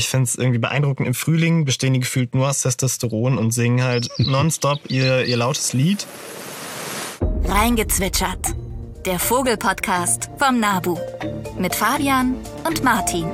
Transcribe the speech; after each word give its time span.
Ich 0.00 0.08
finde 0.08 0.24
es 0.24 0.36
irgendwie 0.36 0.58
beeindruckend. 0.58 1.06
Im 1.06 1.12
Frühling 1.12 1.66
bestehen 1.66 1.92
die 1.92 2.00
gefühlt 2.00 2.34
nur 2.34 2.48
aus 2.48 2.62
Testosteron 2.62 3.36
und 3.36 3.50
singen 3.50 3.84
halt 3.84 4.08
nonstop 4.16 4.78
ihr, 4.88 5.26
ihr 5.26 5.36
lautes 5.36 5.74
Lied. 5.74 6.06
Reingezwitschert. 7.44 8.54
Der 9.04 9.18
Vogelpodcast 9.18 10.30
vom 10.38 10.58
Nabu. 10.58 10.96
Mit 11.58 11.74
Fabian 11.74 12.34
und 12.66 12.82
Martin. 12.82 13.26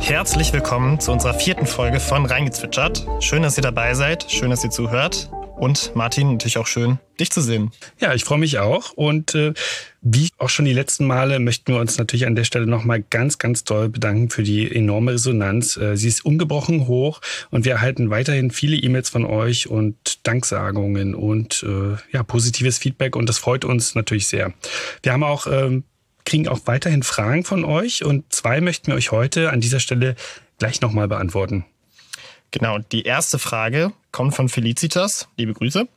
Herzlich 0.00 0.52
willkommen 0.52 0.98
zu 0.98 1.12
unserer 1.12 1.34
vierten 1.34 1.66
Folge 1.66 2.00
von 2.00 2.26
Reingezwitschert. 2.26 3.06
Schön, 3.20 3.44
dass 3.44 3.56
ihr 3.56 3.62
dabei 3.62 3.94
seid. 3.94 4.28
Schön, 4.28 4.50
dass 4.50 4.64
ihr 4.64 4.70
zuhört. 4.70 5.30
Und 5.62 5.94
Martin, 5.94 6.32
natürlich 6.32 6.58
auch 6.58 6.66
schön, 6.66 6.98
dich 7.20 7.30
zu 7.30 7.40
sehen. 7.40 7.70
Ja, 8.00 8.12
ich 8.14 8.24
freue 8.24 8.38
mich 8.38 8.58
auch. 8.58 8.90
Und 8.94 9.36
äh, 9.36 9.54
wie 10.00 10.28
auch 10.38 10.48
schon 10.48 10.64
die 10.64 10.72
letzten 10.72 11.06
Male 11.06 11.38
möchten 11.38 11.72
wir 11.72 11.80
uns 11.80 11.98
natürlich 11.98 12.26
an 12.26 12.34
der 12.34 12.42
Stelle 12.42 12.66
nochmal 12.66 13.00
ganz, 13.00 13.38
ganz 13.38 13.62
doll 13.62 13.88
bedanken 13.88 14.28
für 14.28 14.42
die 14.42 14.74
enorme 14.74 15.12
Resonanz. 15.12 15.76
Äh, 15.76 15.96
sie 15.96 16.08
ist 16.08 16.24
ungebrochen 16.24 16.88
hoch 16.88 17.20
und 17.52 17.64
wir 17.64 17.74
erhalten 17.74 18.10
weiterhin 18.10 18.50
viele 18.50 18.74
E-Mails 18.74 19.08
von 19.08 19.24
euch 19.24 19.68
und 19.68 20.26
Danksagungen 20.26 21.14
und 21.14 21.62
äh, 21.62 21.96
ja, 22.10 22.24
positives 22.24 22.78
Feedback 22.78 23.14
und 23.14 23.28
das 23.28 23.38
freut 23.38 23.64
uns 23.64 23.94
natürlich 23.94 24.26
sehr. 24.26 24.52
Wir 25.04 25.12
haben 25.12 25.22
auch 25.22 25.46
ähm, 25.46 25.84
kriegen 26.24 26.48
auch 26.48 26.58
weiterhin 26.64 27.04
Fragen 27.04 27.44
von 27.44 27.64
euch 27.64 28.04
und 28.04 28.32
zwei 28.32 28.60
möchten 28.60 28.88
wir 28.88 28.96
euch 28.96 29.12
heute 29.12 29.50
an 29.50 29.60
dieser 29.60 29.78
Stelle 29.78 30.16
gleich 30.58 30.80
nochmal 30.80 31.06
beantworten. 31.06 31.64
Genau, 32.52 32.78
die 32.78 33.02
erste 33.02 33.38
Frage 33.38 33.92
kommt 34.12 34.36
von 34.36 34.48
Felicitas. 34.48 35.26
Liebe 35.36 35.54
Grüße. 35.54 35.88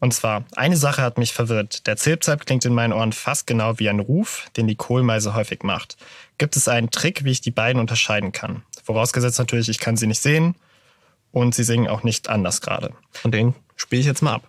Und 0.00 0.14
zwar, 0.14 0.44
eine 0.54 0.76
Sache 0.76 1.02
hat 1.02 1.18
mich 1.18 1.32
verwirrt. 1.32 1.86
Der 1.86 1.96
Zilpzalp 1.96 2.46
klingt 2.46 2.64
in 2.64 2.74
meinen 2.74 2.92
Ohren 2.92 3.12
fast 3.12 3.46
genau 3.46 3.78
wie 3.78 3.88
ein 3.88 3.98
Ruf, 3.98 4.46
den 4.56 4.68
die 4.68 4.76
Kohlmeise 4.76 5.34
häufig 5.34 5.62
macht. 5.64 5.96
Gibt 6.36 6.56
es 6.56 6.68
einen 6.68 6.90
Trick, 6.90 7.24
wie 7.24 7.30
ich 7.30 7.40
die 7.40 7.50
beiden 7.50 7.80
unterscheiden 7.80 8.30
kann? 8.30 8.62
Vorausgesetzt 8.84 9.38
natürlich, 9.38 9.68
ich 9.68 9.80
kann 9.80 9.96
sie 9.96 10.06
nicht 10.06 10.22
sehen 10.22 10.54
und 11.32 11.54
sie 11.54 11.64
singen 11.64 11.88
auch 11.88 12.04
nicht 12.04 12.28
anders 12.28 12.60
gerade. 12.60 12.92
Und 13.24 13.34
den 13.34 13.54
spiele 13.74 14.00
ich 14.00 14.06
jetzt 14.06 14.22
mal 14.22 14.34
ab. 14.34 14.48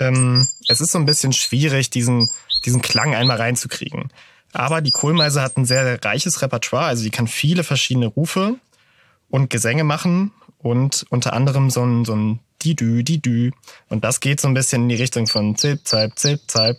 Ähm, 0.00 0.48
es 0.68 0.80
ist 0.80 0.92
so 0.92 0.98
ein 0.98 1.06
bisschen 1.06 1.34
schwierig, 1.34 1.90
diesen, 1.90 2.28
diesen 2.64 2.80
Klang 2.80 3.14
einmal 3.14 3.36
reinzukriegen. 3.36 4.10
Aber 4.52 4.80
die 4.80 4.90
Kohlmeise 4.90 5.42
hat 5.42 5.56
ein 5.56 5.64
sehr 5.64 6.02
reiches 6.04 6.42
Repertoire, 6.42 6.86
also 6.86 7.02
die 7.02 7.10
kann 7.10 7.26
viele 7.26 7.64
verschiedene 7.64 8.06
Rufe 8.06 8.56
und 9.28 9.50
Gesänge 9.50 9.84
machen 9.84 10.32
und 10.58 11.06
unter 11.10 11.32
anderem 11.32 11.70
so 11.70 11.84
ein, 11.84 12.04
so 12.04 12.14
ein 12.14 12.40
Didü, 12.62 13.02
Didü. 13.02 13.52
Und 13.88 14.04
das 14.04 14.20
geht 14.20 14.40
so 14.40 14.48
ein 14.48 14.54
bisschen 14.54 14.82
in 14.82 14.88
die 14.88 14.96
Richtung 14.96 15.26
von 15.26 15.56
Zip, 15.56 15.86
Zip, 15.86 16.18
Zip, 16.18 16.40
Zip. 16.46 16.76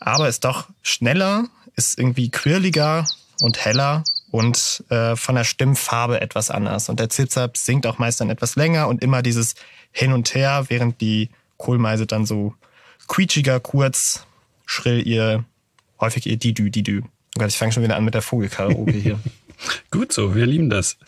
Aber 0.00 0.28
ist 0.28 0.44
doch 0.44 0.68
schneller, 0.82 1.46
ist 1.76 1.98
irgendwie 1.98 2.30
quirliger 2.30 3.04
und 3.40 3.64
heller 3.64 4.04
und 4.30 4.84
äh, 4.90 5.16
von 5.16 5.34
der 5.34 5.44
Stimmfarbe 5.44 6.20
etwas 6.20 6.50
anders. 6.50 6.88
Und 6.88 7.00
der 7.00 7.08
Zip-Zap 7.08 7.56
singt 7.56 7.86
auch 7.86 7.98
meist 7.98 8.20
dann 8.20 8.30
etwas 8.30 8.56
länger 8.56 8.88
und 8.88 9.02
immer 9.02 9.22
dieses 9.22 9.54
Hin 9.90 10.12
und 10.12 10.34
Her, 10.34 10.66
während 10.68 11.00
die 11.00 11.30
Kohlmeise 11.56 12.06
dann 12.06 12.26
so 12.26 12.54
quietschiger, 13.08 13.58
kurz, 13.58 14.26
schrill 14.66 15.06
ihr, 15.06 15.44
häufig 16.00 16.26
ihr 16.26 16.36
Didü, 16.36 16.70
Didü. 16.70 17.02
Oh 17.04 17.40
Gott, 17.40 17.48
ich 17.48 17.58
fange 17.58 17.72
schon 17.72 17.82
wieder 17.82 17.96
an 17.96 18.04
mit 18.04 18.14
der 18.14 18.22
Vogelkaraoke 18.22 18.92
hier. 18.92 19.18
Gut 19.90 20.12
so, 20.12 20.34
wir 20.34 20.46
lieben 20.46 20.70
das. 20.70 20.98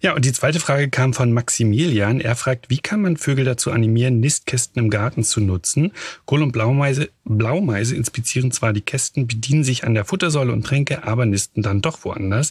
Ja, 0.00 0.14
und 0.14 0.24
die 0.24 0.32
zweite 0.32 0.60
Frage 0.60 0.88
kam 0.88 1.14
von 1.14 1.32
Maximilian. 1.32 2.20
Er 2.20 2.36
fragt, 2.36 2.70
wie 2.70 2.78
kann 2.78 3.02
man 3.02 3.16
Vögel 3.16 3.44
dazu 3.44 3.70
animieren, 3.70 4.20
Nistkästen 4.20 4.82
im 4.82 4.90
Garten 4.90 5.24
zu 5.24 5.40
nutzen? 5.40 5.92
Kohl- 6.24 6.42
und 6.42 6.52
Blaumeise, 6.52 7.10
Blaumeise 7.24 7.94
inspizieren 7.96 8.50
zwar 8.52 8.72
die 8.72 8.80
Kästen, 8.80 9.26
bedienen 9.26 9.64
sich 9.64 9.84
an 9.84 9.94
der 9.94 10.04
Futtersäule 10.04 10.52
und 10.52 10.64
Tränke, 10.66 11.04
aber 11.04 11.26
nisten 11.26 11.62
dann 11.62 11.82
doch 11.82 12.04
woanders. 12.04 12.50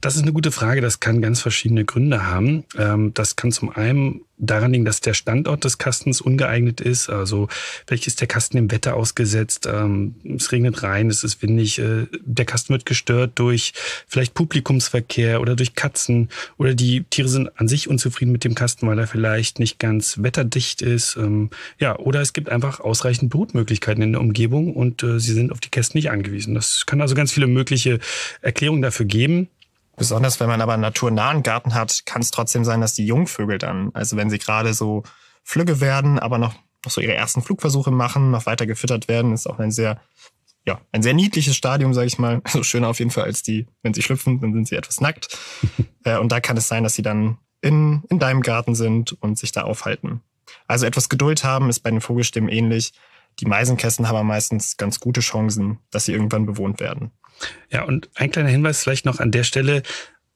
Das 0.00 0.16
ist 0.16 0.22
eine 0.22 0.32
gute 0.32 0.52
Frage. 0.52 0.80
Das 0.80 1.00
kann 1.00 1.20
ganz 1.20 1.40
verschiedene 1.40 1.84
Gründe 1.84 2.26
haben. 2.26 2.64
Ähm, 2.78 3.12
das 3.14 3.36
kann 3.36 3.52
zum 3.52 3.70
einen 3.70 4.22
daran 4.36 4.72
liegen, 4.72 4.84
dass 4.84 5.00
der 5.00 5.14
Standort 5.14 5.64
des 5.64 5.78
Kastens 5.78 6.20
ungeeignet 6.20 6.80
ist. 6.80 7.08
Also 7.08 7.48
vielleicht 7.86 8.06
ist 8.06 8.20
der 8.20 8.28
Kasten 8.28 8.56
dem 8.56 8.70
Wetter 8.70 8.96
ausgesetzt, 8.96 9.66
ähm, 9.70 10.16
es 10.36 10.50
regnet 10.52 10.82
rein, 10.82 11.08
es 11.08 11.24
ist 11.24 11.42
windig, 11.42 11.78
äh, 11.78 12.06
der 12.20 12.44
Kasten 12.44 12.72
wird 12.72 12.86
gestört 12.86 13.32
durch 13.36 13.72
vielleicht 14.06 14.34
Publikumsverkehr 14.34 15.40
oder 15.40 15.54
durch 15.56 15.74
Katzen 15.74 16.30
oder 16.58 16.74
die 16.74 17.04
Tiere 17.04 17.28
sind 17.28 17.58
an 17.58 17.68
sich 17.68 17.88
unzufrieden 17.88 18.32
mit 18.32 18.44
dem 18.44 18.54
Kasten, 18.54 18.86
weil 18.86 18.98
er 18.98 19.06
vielleicht 19.06 19.58
nicht 19.58 19.78
ganz 19.78 20.22
wetterdicht 20.22 20.82
ist. 20.82 21.16
Ähm, 21.16 21.50
ja, 21.78 21.98
oder 21.98 22.20
es 22.20 22.32
gibt 22.32 22.48
einfach 22.48 22.80
ausreichend 22.80 23.30
Brutmöglichkeiten 23.30 24.02
in 24.02 24.12
der 24.12 24.20
Umgebung 24.20 24.74
und 24.74 25.02
äh, 25.02 25.18
sie 25.18 25.32
sind 25.32 25.52
auf 25.52 25.60
die 25.60 25.70
Kästen 25.70 25.98
nicht 25.98 26.10
angewiesen. 26.10 26.54
Das 26.54 26.86
kann 26.86 27.00
also 27.00 27.14
ganz 27.14 27.32
viele 27.32 27.46
mögliche 27.46 27.98
Erklärungen 28.40 28.82
dafür 28.82 29.06
geben. 29.06 29.48
Besonders 29.96 30.40
wenn 30.40 30.48
man 30.48 30.60
aber 30.60 30.72
einen 30.72 30.82
naturnahen 30.82 31.42
Garten 31.42 31.74
hat, 31.74 32.04
kann 32.04 32.22
es 32.22 32.30
trotzdem 32.30 32.64
sein, 32.64 32.80
dass 32.80 32.94
die 32.94 33.06
Jungvögel 33.06 33.58
dann, 33.58 33.90
also 33.94 34.16
wenn 34.16 34.30
sie 34.30 34.38
gerade 34.38 34.74
so 34.74 35.04
flügge 35.44 35.80
werden, 35.80 36.18
aber 36.18 36.38
noch, 36.38 36.54
noch 36.84 36.90
so 36.90 37.00
ihre 37.00 37.14
ersten 37.14 37.42
Flugversuche 37.42 37.92
machen, 37.92 38.30
noch 38.32 38.46
weiter 38.46 38.66
gefüttert 38.66 39.06
werden, 39.06 39.32
ist 39.32 39.46
auch 39.46 39.60
ein 39.60 39.70
sehr, 39.70 40.00
ja, 40.66 40.80
ein 40.92 41.02
sehr 41.02 41.14
niedliches 41.14 41.56
Stadium, 41.56 41.94
sage 41.94 42.06
ich 42.06 42.18
mal. 42.18 42.40
Also 42.44 42.62
schöner 42.62 42.88
auf 42.88 42.98
jeden 42.98 43.10
Fall 43.10 43.24
als 43.24 43.42
die, 43.42 43.66
wenn 43.82 43.94
sie 43.94 44.02
schlüpfen, 44.02 44.40
dann 44.40 44.52
sind 44.52 44.68
sie 44.68 44.76
etwas 44.76 45.00
nackt. 45.00 45.36
Äh, 46.06 46.18
und 46.18 46.30
da 46.30 46.38
kann 46.38 46.58
es 46.58 46.68
sein, 46.68 46.84
dass 46.84 46.92
sie 46.92 47.00
dann 47.00 47.38
in, 47.62 48.02
in 48.10 48.18
deinem 48.18 48.42
Garten 48.42 48.74
sind 48.74 49.14
und 49.22 49.38
sich 49.38 49.52
da 49.52 49.62
aufhalten. 49.62 50.20
Also 50.66 50.84
etwas 50.84 51.08
Geduld 51.08 51.44
haben 51.44 51.70
ist 51.70 51.80
bei 51.80 51.90
den 51.90 52.02
Vogelstimmen 52.02 52.50
ähnlich. 52.50 52.92
Die 53.40 53.46
Meisenkästen 53.46 54.06
haben 54.06 54.26
meistens 54.26 54.76
ganz 54.76 55.00
gute 55.00 55.22
Chancen, 55.22 55.78
dass 55.90 56.04
sie 56.04 56.12
irgendwann 56.12 56.44
bewohnt 56.44 56.78
werden. 56.78 57.10
Ja, 57.70 57.84
und 57.84 58.10
ein 58.16 58.30
kleiner 58.30 58.50
Hinweis 58.50 58.82
vielleicht 58.82 59.06
noch 59.06 59.18
an 59.18 59.30
der 59.30 59.44
Stelle. 59.44 59.82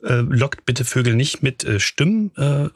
Äh, 0.02 0.20
lockt 0.20 0.64
bitte 0.64 0.84
Vögel 0.84 1.14
nicht 1.14 1.42
mit 1.42 1.64
äh, 1.64 1.80
Stimmen, 1.80 2.30
äh, 2.36 2.68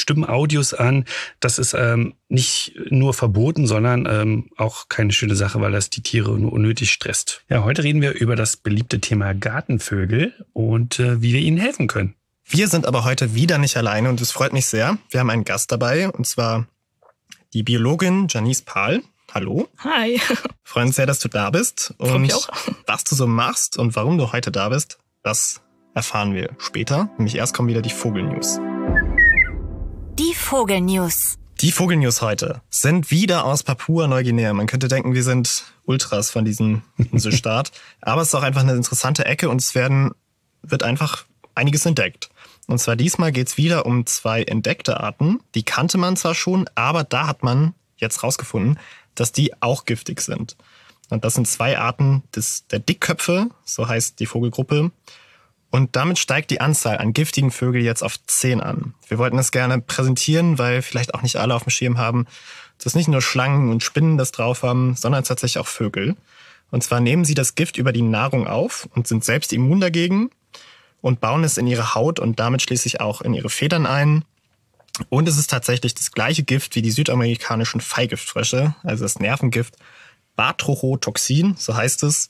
Stimmenaudios 0.00 0.74
an. 0.74 1.06
Das 1.40 1.58
ist 1.58 1.74
ähm, 1.74 2.14
nicht 2.28 2.74
nur 2.88 3.14
verboten, 3.14 3.66
sondern 3.66 4.06
ähm, 4.08 4.50
auch 4.56 4.88
keine 4.88 5.12
schöne 5.12 5.34
Sache, 5.34 5.60
weil 5.60 5.72
das 5.72 5.90
die 5.90 6.02
Tiere 6.02 6.38
nur 6.38 6.52
unnötig 6.52 6.92
stresst. 6.92 7.42
Ja, 7.48 7.64
heute 7.64 7.82
reden 7.82 8.00
wir 8.00 8.14
über 8.14 8.36
das 8.36 8.56
beliebte 8.56 9.00
Thema 9.00 9.34
Gartenvögel 9.34 10.32
und 10.52 11.00
äh, 11.00 11.20
wie 11.20 11.32
wir 11.32 11.40
ihnen 11.40 11.58
helfen 11.58 11.88
können. 11.88 12.14
Wir 12.46 12.68
sind 12.68 12.86
aber 12.86 13.04
heute 13.04 13.34
wieder 13.34 13.58
nicht 13.58 13.76
alleine 13.76 14.08
und 14.08 14.20
es 14.20 14.30
freut 14.30 14.52
mich 14.52 14.66
sehr. 14.66 14.98
Wir 15.10 15.20
haben 15.20 15.30
einen 15.30 15.44
Gast 15.44 15.72
dabei 15.72 16.08
und 16.08 16.26
zwar 16.26 16.66
die 17.54 17.64
Biologin 17.64 18.28
Janice 18.28 18.62
Pahl. 18.62 19.02
Hallo. 19.34 19.68
Hi. 19.78 20.20
Freuen 20.62 20.86
uns 20.86 20.96
sehr, 20.96 21.06
dass 21.06 21.18
du 21.18 21.28
da 21.28 21.50
bist. 21.50 21.92
Und 21.98 22.08
Freut 22.08 22.20
mich 22.20 22.34
auch. 22.34 22.48
was 22.86 23.04
du 23.04 23.14
so 23.14 23.26
machst 23.26 23.76
und 23.76 23.96
warum 23.96 24.16
du 24.16 24.32
heute 24.32 24.50
da 24.52 24.68
bist, 24.68 24.98
das 25.22 25.60
erfahren 25.98 26.32
wir 26.32 26.50
später. 26.58 27.10
Nämlich 27.18 27.34
erst 27.34 27.54
kommen 27.54 27.68
wieder 27.68 27.82
die 27.82 27.90
Vogelnews. 27.90 28.60
Die 30.16 30.32
Vogelnews. 30.32 31.38
Die 31.60 31.72
Vogelnews 31.72 32.22
heute 32.22 32.62
sind 32.70 33.10
wieder 33.10 33.44
aus 33.44 33.64
Papua-Neuguinea. 33.64 34.52
Man 34.52 34.68
könnte 34.68 34.86
denken, 34.86 35.14
wir 35.14 35.24
sind 35.24 35.64
Ultras 35.86 36.30
von 36.30 36.44
diesem 36.44 36.82
Inselstaat. 37.12 37.72
Aber 38.00 38.22
es 38.22 38.28
ist 38.28 38.36
auch 38.36 38.44
einfach 38.44 38.60
eine 38.60 38.74
interessante 38.74 39.24
Ecke 39.24 39.48
und 39.48 39.60
es 39.60 39.74
werden, 39.74 40.12
wird 40.62 40.84
einfach 40.84 41.24
einiges 41.56 41.84
entdeckt. 41.84 42.30
Und 42.68 42.78
zwar 42.78 42.94
diesmal 42.94 43.32
geht's 43.32 43.56
wieder 43.56 43.84
um 43.84 44.06
zwei 44.06 44.44
entdeckte 44.44 45.00
Arten. 45.00 45.40
Die 45.56 45.64
kannte 45.64 45.98
man 45.98 46.16
zwar 46.16 46.36
schon, 46.36 46.70
aber 46.76 47.02
da 47.02 47.26
hat 47.26 47.42
man 47.42 47.74
jetzt 47.96 48.22
rausgefunden, 48.22 48.78
dass 49.16 49.32
die 49.32 49.60
auch 49.60 49.84
giftig 49.84 50.20
sind. 50.20 50.56
Und 51.10 51.24
das 51.24 51.34
sind 51.34 51.48
zwei 51.48 51.76
Arten 51.76 52.22
des, 52.36 52.68
der 52.68 52.78
Dickköpfe, 52.78 53.48
so 53.64 53.88
heißt 53.88 54.20
die 54.20 54.26
Vogelgruppe. 54.26 54.92
Und 55.70 55.96
damit 55.96 56.18
steigt 56.18 56.50
die 56.50 56.60
Anzahl 56.60 56.98
an 56.98 57.12
giftigen 57.12 57.50
Vögeln 57.50 57.84
jetzt 57.84 58.02
auf 58.02 58.14
zehn 58.26 58.60
an. 58.60 58.94
Wir 59.06 59.18
wollten 59.18 59.36
das 59.36 59.52
gerne 59.52 59.80
präsentieren, 59.80 60.58
weil 60.58 60.80
vielleicht 60.80 61.14
auch 61.14 61.22
nicht 61.22 61.36
alle 61.36 61.54
auf 61.54 61.64
dem 61.64 61.70
Schirm 61.70 61.98
haben, 61.98 62.26
dass 62.82 62.94
nicht 62.94 63.08
nur 63.08 63.20
Schlangen 63.20 63.70
und 63.70 63.82
Spinnen 63.82 64.16
das 64.16 64.32
drauf 64.32 64.62
haben, 64.62 64.94
sondern 64.96 65.24
tatsächlich 65.24 65.58
auch 65.58 65.66
Vögel. 65.66 66.16
Und 66.70 66.82
zwar 66.82 67.00
nehmen 67.00 67.24
sie 67.24 67.34
das 67.34 67.54
Gift 67.54 67.76
über 67.76 67.92
die 67.92 68.02
Nahrung 68.02 68.46
auf 68.46 68.88
und 68.94 69.06
sind 69.06 69.24
selbst 69.24 69.52
immun 69.52 69.80
dagegen 69.80 70.30
und 71.00 71.20
bauen 71.20 71.44
es 71.44 71.58
in 71.58 71.66
ihre 71.66 71.94
Haut 71.94 72.18
und 72.18 72.38
damit 72.40 72.62
schließlich 72.62 73.00
auch 73.00 73.20
in 73.20 73.34
ihre 73.34 73.50
Federn 73.50 73.86
ein. 73.86 74.24
Und 75.10 75.28
es 75.28 75.38
ist 75.38 75.50
tatsächlich 75.50 75.94
das 75.94 76.12
gleiche 76.12 76.42
Gift 76.42 76.74
wie 76.74 76.82
die 76.82 76.90
südamerikanischen 76.90 77.80
Feigiftfrösche, 77.80 78.74
also 78.82 79.04
das 79.04 79.18
Nervengift 79.18 79.76
Batrochotoxin, 80.36 81.56
so 81.58 81.76
heißt 81.76 82.02
es. 82.04 82.28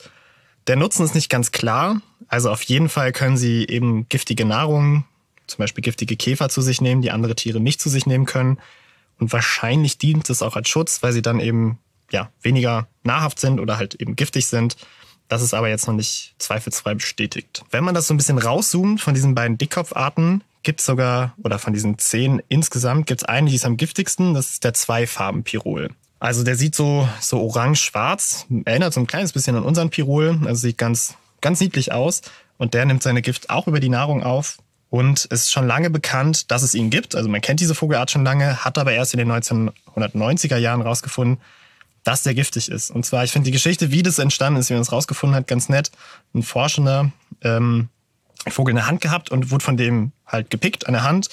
Der 0.68 0.76
Nutzen 0.76 1.04
ist 1.04 1.14
nicht 1.14 1.30
ganz 1.30 1.50
klar. 1.50 2.00
Also 2.28 2.50
auf 2.50 2.62
jeden 2.62 2.90
Fall 2.90 3.12
können 3.12 3.38
sie 3.38 3.64
eben 3.64 4.06
giftige 4.10 4.44
Nahrung, 4.44 5.04
zum 5.46 5.58
Beispiel 5.58 5.82
giftige 5.82 6.14
Käfer 6.14 6.50
zu 6.50 6.60
sich 6.60 6.82
nehmen, 6.82 7.00
die 7.00 7.10
andere 7.10 7.34
Tiere 7.34 7.58
nicht 7.58 7.80
zu 7.80 7.88
sich 7.88 8.04
nehmen 8.04 8.26
können. 8.26 8.58
Und 9.18 9.32
wahrscheinlich 9.32 9.96
dient 9.96 10.28
es 10.28 10.42
auch 10.42 10.56
als 10.56 10.68
Schutz, 10.68 11.02
weil 11.02 11.14
sie 11.14 11.22
dann 11.22 11.40
eben 11.40 11.78
ja, 12.10 12.30
weniger 12.42 12.86
nahrhaft 13.02 13.40
sind 13.40 13.60
oder 13.60 13.78
halt 13.78 13.94
eben 13.94 14.14
giftig 14.14 14.46
sind. 14.46 14.76
Das 15.28 15.40
ist 15.40 15.54
aber 15.54 15.70
jetzt 15.70 15.86
noch 15.86 15.94
nicht 15.94 16.34
zweifelsfrei 16.38 16.94
bestätigt. 16.94 17.64
Wenn 17.70 17.84
man 17.84 17.94
das 17.94 18.06
so 18.06 18.14
ein 18.14 18.18
bisschen 18.18 18.38
rauszoomt 18.38 19.00
von 19.00 19.14
diesen 19.14 19.34
beiden 19.34 19.56
Dickkopfarten, 19.56 20.44
gibt 20.62 20.80
es 20.80 20.86
sogar, 20.86 21.34
oder 21.42 21.58
von 21.58 21.72
diesen 21.72 21.98
zehn 21.98 22.42
insgesamt, 22.48 23.06
gibt 23.06 23.22
es 23.22 23.28
eine, 23.28 23.48
die 23.48 23.56
ist 23.56 23.64
am 23.64 23.78
giftigsten, 23.78 24.34
das 24.34 24.50
ist 24.50 24.64
der 24.64 24.74
Zweifarben-Pirol. 24.74 25.90
Also 26.20 26.42
der 26.42 26.56
sieht 26.56 26.74
so, 26.74 27.08
so 27.20 27.40
orange-schwarz, 27.40 28.46
erinnert 28.64 28.92
so 28.92 29.00
ein 29.00 29.06
kleines 29.06 29.32
bisschen 29.32 29.56
an 29.56 29.62
unseren 29.62 29.90
Pirol, 29.90 30.38
also 30.44 30.62
sieht 30.62 30.78
ganz, 30.78 31.14
ganz 31.40 31.60
niedlich 31.60 31.92
aus. 31.92 32.22
Und 32.56 32.74
der 32.74 32.84
nimmt 32.86 33.02
seine 33.02 33.22
Gift 33.22 33.50
auch 33.50 33.68
über 33.68 33.78
die 33.78 33.88
Nahrung 33.88 34.24
auf. 34.24 34.58
Und 34.90 35.28
es 35.30 35.42
ist 35.42 35.52
schon 35.52 35.66
lange 35.66 35.90
bekannt, 35.90 36.50
dass 36.50 36.62
es 36.62 36.74
ihn 36.74 36.90
gibt. 36.90 37.14
Also 37.14 37.28
man 37.28 37.40
kennt 37.40 37.60
diese 37.60 37.74
Vogelart 37.74 38.10
schon 38.10 38.24
lange, 38.24 38.64
hat 38.64 38.78
aber 38.78 38.92
erst 38.92 39.14
in 39.14 39.18
den 39.18 39.30
1990er 39.30 40.56
Jahren 40.56 40.80
rausgefunden, 40.80 41.38
dass 42.04 42.22
der 42.22 42.34
giftig 42.34 42.68
ist. 42.70 42.90
Und 42.90 43.04
zwar, 43.04 43.22
ich 43.22 43.30
finde 43.30 43.44
die 43.44 43.52
Geschichte, 43.52 43.92
wie 43.92 44.02
das 44.02 44.18
entstanden 44.18 44.58
ist, 44.58 44.70
wie 44.70 44.74
man 44.74 44.82
es 44.82 44.90
rausgefunden 44.90 45.36
hat, 45.36 45.46
ganz 45.46 45.68
nett. 45.68 45.92
Ein 46.34 46.42
Forschender, 46.42 47.12
ähm, 47.42 47.88
Vogel 48.48 48.70
in 48.70 48.76
der 48.76 48.86
Hand 48.86 49.02
gehabt 49.02 49.30
und 49.30 49.50
wurde 49.50 49.64
von 49.64 49.76
dem 49.76 50.12
halt 50.26 50.50
gepickt 50.50 50.86
an 50.86 50.94
der 50.94 51.04
Hand. 51.04 51.28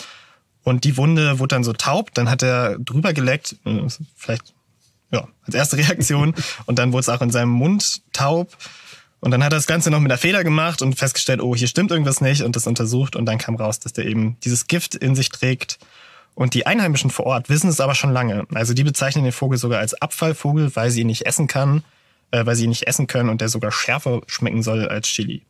Und 0.63 0.83
die 0.83 0.97
Wunde 0.97 1.39
wurde 1.39 1.55
dann 1.55 1.63
so 1.63 1.73
taub. 1.73 2.13
Dann 2.13 2.29
hat 2.29 2.43
er 2.43 2.77
drüber 2.77 3.13
geleckt, 3.13 3.55
äh, 3.65 3.87
vielleicht 4.15 4.53
ja, 5.11 5.27
als 5.45 5.55
erste 5.55 5.77
Reaktion. 5.77 6.33
Und 6.65 6.79
dann 6.79 6.93
wurde 6.93 7.01
es 7.01 7.09
auch 7.09 7.21
in 7.21 7.31
seinem 7.31 7.49
Mund 7.49 8.01
taub. 8.13 8.55
Und 9.19 9.31
dann 9.31 9.43
hat 9.43 9.53
er 9.53 9.57
das 9.57 9.67
Ganze 9.67 9.89
noch 9.89 9.99
mit 9.99 10.11
einer 10.11 10.19
Fehler 10.19 10.43
gemacht 10.43 10.81
und 10.81 10.97
festgestellt, 10.99 11.41
oh, 11.41 11.55
hier 11.55 11.67
stimmt 11.67 11.89
irgendwas 11.91 12.21
nicht 12.21 12.43
und 12.43 12.55
das 12.55 12.67
untersucht. 12.67 13.15
Und 13.15 13.25
dann 13.25 13.37
kam 13.37 13.55
raus, 13.55 13.79
dass 13.79 13.93
der 13.93 14.05
eben 14.05 14.37
dieses 14.43 14.67
Gift 14.67 14.93
in 14.93 15.15
sich 15.15 15.29
trägt. 15.29 15.79
Und 16.35 16.53
die 16.53 16.67
Einheimischen 16.67 17.09
vor 17.09 17.25
Ort 17.25 17.49
wissen 17.49 17.69
es 17.69 17.79
aber 17.79 17.95
schon 17.95 18.11
lange. 18.11 18.45
Also 18.53 18.73
die 18.73 18.83
bezeichnen 18.83 19.23
den 19.23 19.31
Vogel 19.31 19.57
sogar 19.57 19.79
als 19.79 19.99
Abfallvogel, 19.99 20.75
weil 20.75 20.91
sie 20.91 21.01
ihn 21.01 21.07
nicht 21.07 21.25
essen 21.25 21.47
kann, 21.47 21.83
äh, 22.31 22.45
weil 22.45 22.55
sie 22.55 22.65
ihn 22.65 22.69
nicht 22.69 22.87
essen 22.87 23.07
können 23.07 23.29
und 23.29 23.41
der 23.41 23.49
sogar 23.49 23.71
schärfer 23.71 24.21
schmecken 24.27 24.61
soll 24.61 24.87
als 24.87 25.07
Chili. 25.07 25.43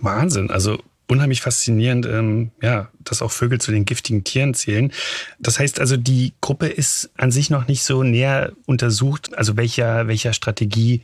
Wahnsinn. 0.00 0.50
Also 0.50 0.78
unheimlich 1.08 1.40
faszinierend, 1.40 2.06
ähm, 2.06 2.50
ja, 2.62 2.88
dass 3.00 3.22
auch 3.22 3.30
Vögel 3.30 3.60
zu 3.60 3.70
den 3.70 3.84
giftigen 3.84 4.24
Tieren 4.24 4.54
zählen. 4.54 4.92
Das 5.38 5.58
heißt 5.58 5.80
also, 5.80 5.96
die 5.96 6.32
Gruppe 6.40 6.68
ist 6.68 7.10
an 7.16 7.30
sich 7.30 7.50
noch 7.50 7.68
nicht 7.68 7.84
so 7.84 8.02
näher 8.02 8.52
untersucht, 8.66 9.36
also 9.36 9.56
welcher, 9.56 10.08
welcher 10.08 10.32
Strategie 10.32 11.02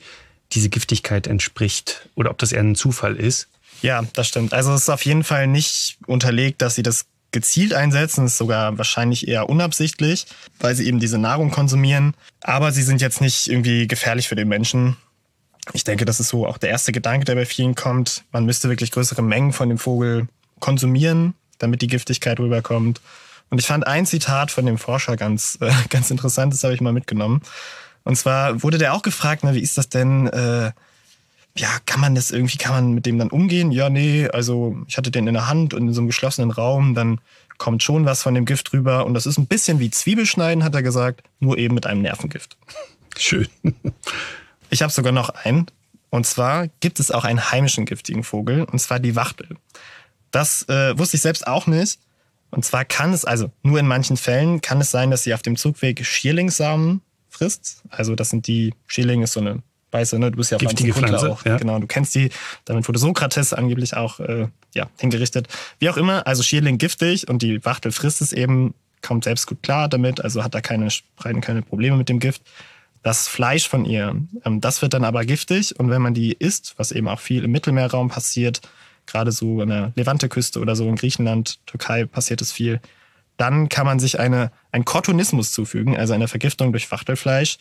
diese 0.53 0.71
Giftigkeit 0.71 1.27
entspricht 1.27 2.09
oder 2.15 2.31
ob 2.31 2.39
das 2.39 2.53
eher 2.53 2.61
ein 2.61 2.75
Zufall 2.75 3.17
ist. 3.17 3.49
Ja, 3.83 4.03
das 4.15 4.29
stimmt. 4.29 4.55
Also 4.55 4.73
es 4.73 4.83
ist 4.83 4.89
auf 4.89 5.05
jeden 5.05 5.25
Fall 5.25 5.47
nicht 5.47 5.99
unterlegt, 6.07 6.63
dass 6.63 6.75
sie 6.75 6.83
das 6.83 7.07
gezielt 7.31 7.75
einsetzen, 7.75 8.27
ist 8.27 8.39
sogar 8.39 8.79
wahrscheinlich 8.79 9.29
eher 9.29 9.49
unabsichtlich, 9.49 10.27
weil 10.59 10.75
sie 10.75 10.87
eben 10.87 10.99
diese 10.99 11.19
Nahrung 11.19 11.51
konsumieren. 11.51 12.15
Aber 12.41 12.73
sie 12.73 12.83
sind 12.83 13.01
jetzt 13.01 13.21
nicht 13.21 13.49
irgendwie 13.49 13.87
gefährlich 13.87 14.29
für 14.29 14.37
den 14.37 14.49
Menschen. 14.49 14.97
Ich 15.73 15.85
denke, 15.85 16.05
das 16.05 16.21
ist 16.21 16.29
so 16.29 16.47
auch 16.47 16.59
der 16.59 16.71
erste 16.71 16.93
Gedanke, 16.93 17.25
der 17.25 17.35
bei 17.35 17.47
vielen 17.47 17.75
kommt. 17.75 18.25
Man 18.33 18.45
müsste 18.45 18.69
wirklich 18.69 18.91
größere 18.91 19.23
Mengen 19.23 19.53
von 19.53 19.69
dem 19.69 19.79
Vogel 19.79 20.29
konsumieren, 20.61 21.35
damit 21.59 21.83
die 21.83 21.87
Giftigkeit 21.87 22.41
rüberkommt. 22.41 23.01
Und 23.51 23.59
ich 23.59 23.67
fand 23.67 23.87
ein 23.87 24.07
Zitat 24.07 24.51
von 24.51 24.67
dem 24.67 24.79
Forscher 24.79 25.17
ganz, 25.17 25.59
äh, 25.61 25.71
ganz 25.89 26.11
interessant, 26.11 26.53
das 26.53 26.65
habe 26.65 26.75
ich 26.75 26.81
mal 26.81 26.93
mitgenommen. 26.93 27.43
Und 28.05 28.17
zwar 28.17 28.63
wurde 28.63 28.79
der 28.79 28.95
auch 28.95 29.03
gefragt, 29.03 29.43
na, 29.45 29.55
wie 29.55 29.61
ist 29.61 29.77
das 29.77 29.89
denn, 29.89 30.29
äh, 30.29 30.73
ja, 31.57 31.69
kann 31.87 32.01
man 32.01 32.15
das 32.15 32.31
irgendwie, 32.31 32.57
kann 32.57 32.73
man 32.73 32.93
mit 32.93 33.07
dem 33.07 33.19
dann 33.19 33.31
umgehen? 33.31 33.73
Ja, 33.73 33.91
nee, 33.91 34.29
also 34.29 34.79
ich 34.87 34.97
hatte 34.97 35.11
den 35.11 35.27
in 35.27 35.35
der 35.35 35.49
Hand 35.49 35.75
und 35.75 35.89
in 35.89 35.93
so 35.93 36.01
einem 36.01 36.09
geschlossenen 36.09 36.51
Raum, 36.51 36.95
dann 36.95 37.21
kommt 37.59 37.83
schon 37.83 38.05
was 38.05 38.23
von 38.23 38.35
dem 38.35 38.45
Gift 38.45 38.73
rüber. 38.73 39.05
Und 39.05 39.15
das 39.15 39.27
ist 39.27 39.39
ein 39.39 39.47
bisschen 39.47 39.81
wie 39.81 39.91
Zwiebelschneiden, 39.91 40.63
hat 40.63 40.75
er 40.75 40.83
gesagt, 40.83 41.23
nur 41.41 41.59
eben 41.59 41.75
mit 41.75 41.87
einem 41.87 42.03
Nervengift. 42.03 42.57
Schön. 43.17 43.49
Ich 44.71 44.83
habe 44.83 44.93
sogar 44.93 45.13
noch 45.13 45.31
einen. 45.31 45.67
Und 46.11 46.27
zwar 46.27 46.69
gibt 46.81 47.01
es 47.01 47.11
auch 47.11 47.25
einen 47.25 47.51
heimischen 47.51 47.85
giftigen 47.85 48.25
Vogel, 48.25 48.65
und 48.65 48.79
zwar 48.79 48.99
die 48.99 49.15
Wachtel. 49.15 49.57
Das 50.31 50.69
äh, 50.69 50.99
wusste 50.99 51.17
ich 51.17 51.23
selbst 51.23 51.47
auch 51.47 51.67
nicht. 51.67 51.99
Und 52.51 52.65
zwar 52.65 52.85
kann 52.85 53.13
es, 53.13 53.25
also 53.25 53.51
nur 53.63 53.79
in 53.79 53.87
manchen 53.87 54.17
Fällen, 54.17 54.63
kann 54.63 54.81
es 54.81 54.91
sein, 54.91 55.11
dass 55.11 55.23
sie 55.23 55.35
auf 55.35 55.43
dem 55.43 55.57
Zugweg 55.57 56.05
Schierlingssamen 56.05 57.03
frisst. 57.29 57.83
Also 57.91 58.15
das 58.15 58.31
sind 58.31 58.47
die, 58.47 58.73
Schierling 58.87 59.23
ist 59.23 59.33
so 59.33 59.41
eine 59.41 59.63
weiße, 59.91 60.19
ne? 60.19 60.31
Du 60.31 60.39
bist 60.39 60.51
ja 60.51 60.59
Giftige 60.59 60.95
Pflanze 60.95 61.31
auch. 61.31 61.45
Ja. 61.45 61.57
Genau, 61.59 61.79
du 61.79 61.87
kennst 61.87 62.15
die. 62.15 62.31
Damit 62.65 62.89
wurde 62.89 62.99
Sokrates 62.99 63.53
angeblich 63.53 63.97
auch 63.97 64.21
äh, 64.21 64.49
ja, 64.75 64.89
hingerichtet. 64.99 65.49
Wie 65.79 65.91
auch 65.91 65.97
immer, 65.97 66.27
also 66.27 66.43
Schierling 66.43 66.79
giftig 66.79 67.29
und 67.29 67.43
die 67.43 67.65
Wachtel 67.65 67.93
frisst 67.93 68.21
es 68.23 68.33
eben, 68.33 68.75
kommt 69.03 69.25
selbst 69.25 69.47
gut 69.47 69.63
klar 69.63 69.89
damit, 69.89 70.23
also 70.23 70.43
hat 70.43 70.55
da 70.55 70.61
keine, 70.61 70.89
keine 71.41 71.63
Probleme 71.63 71.97
mit 71.97 72.09
dem 72.09 72.19
Gift 72.19 72.43
das 73.09 73.27
Fleisch 73.27 73.67
von 73.67 73.87
ihr, 73.87 74.15
ähm, 74.45 74.61
das 74.61 74.83
wird 74.83 74.93
dann 74.93 75.03
aber 75.03 75.25
giftig. 75.25 75.81
Und 75.81 75.89
wenn 75.89 76.03
man 76.03 76.13
die 76.13 76.35
isst, 76.35 76.75
was 76.77 76.93
eben 76.93 77.09
auch 77.09 77.21
viel 77.21 77.43
im 77.43 77.53
Mittelmeerraum 77.53 78.11
passiert, 78.11 78.61
gerade 79.07 79.33
so 79.33 79.63
an 79.63 79.69
der 79.71 79.93
Levante-Küste 79.97 80.61
oder 80.61 80.77
so 80.77 80.87
in 80.87 80.97
Griechenland, 80.97 81.59
Türkei 81.65 82.05
passiert 82.05 82.43
es 82.43 82.53
viel, 82.53 82.83
dann 83.39 83.71
kann 83.71 83.87
man 83.87 83.99
sich 83.99 84.21
eine, 84.21 84.53
ein 84.73 84.85
Kortonismus 84.85 85.53
zufügen, 85.53 85.97
also 85.97 86.13
eine 86.13 86.29
Vergiftung 86.29 86.71
durch 86.71 86.91
Wachtelfleisch. 86.91 87.57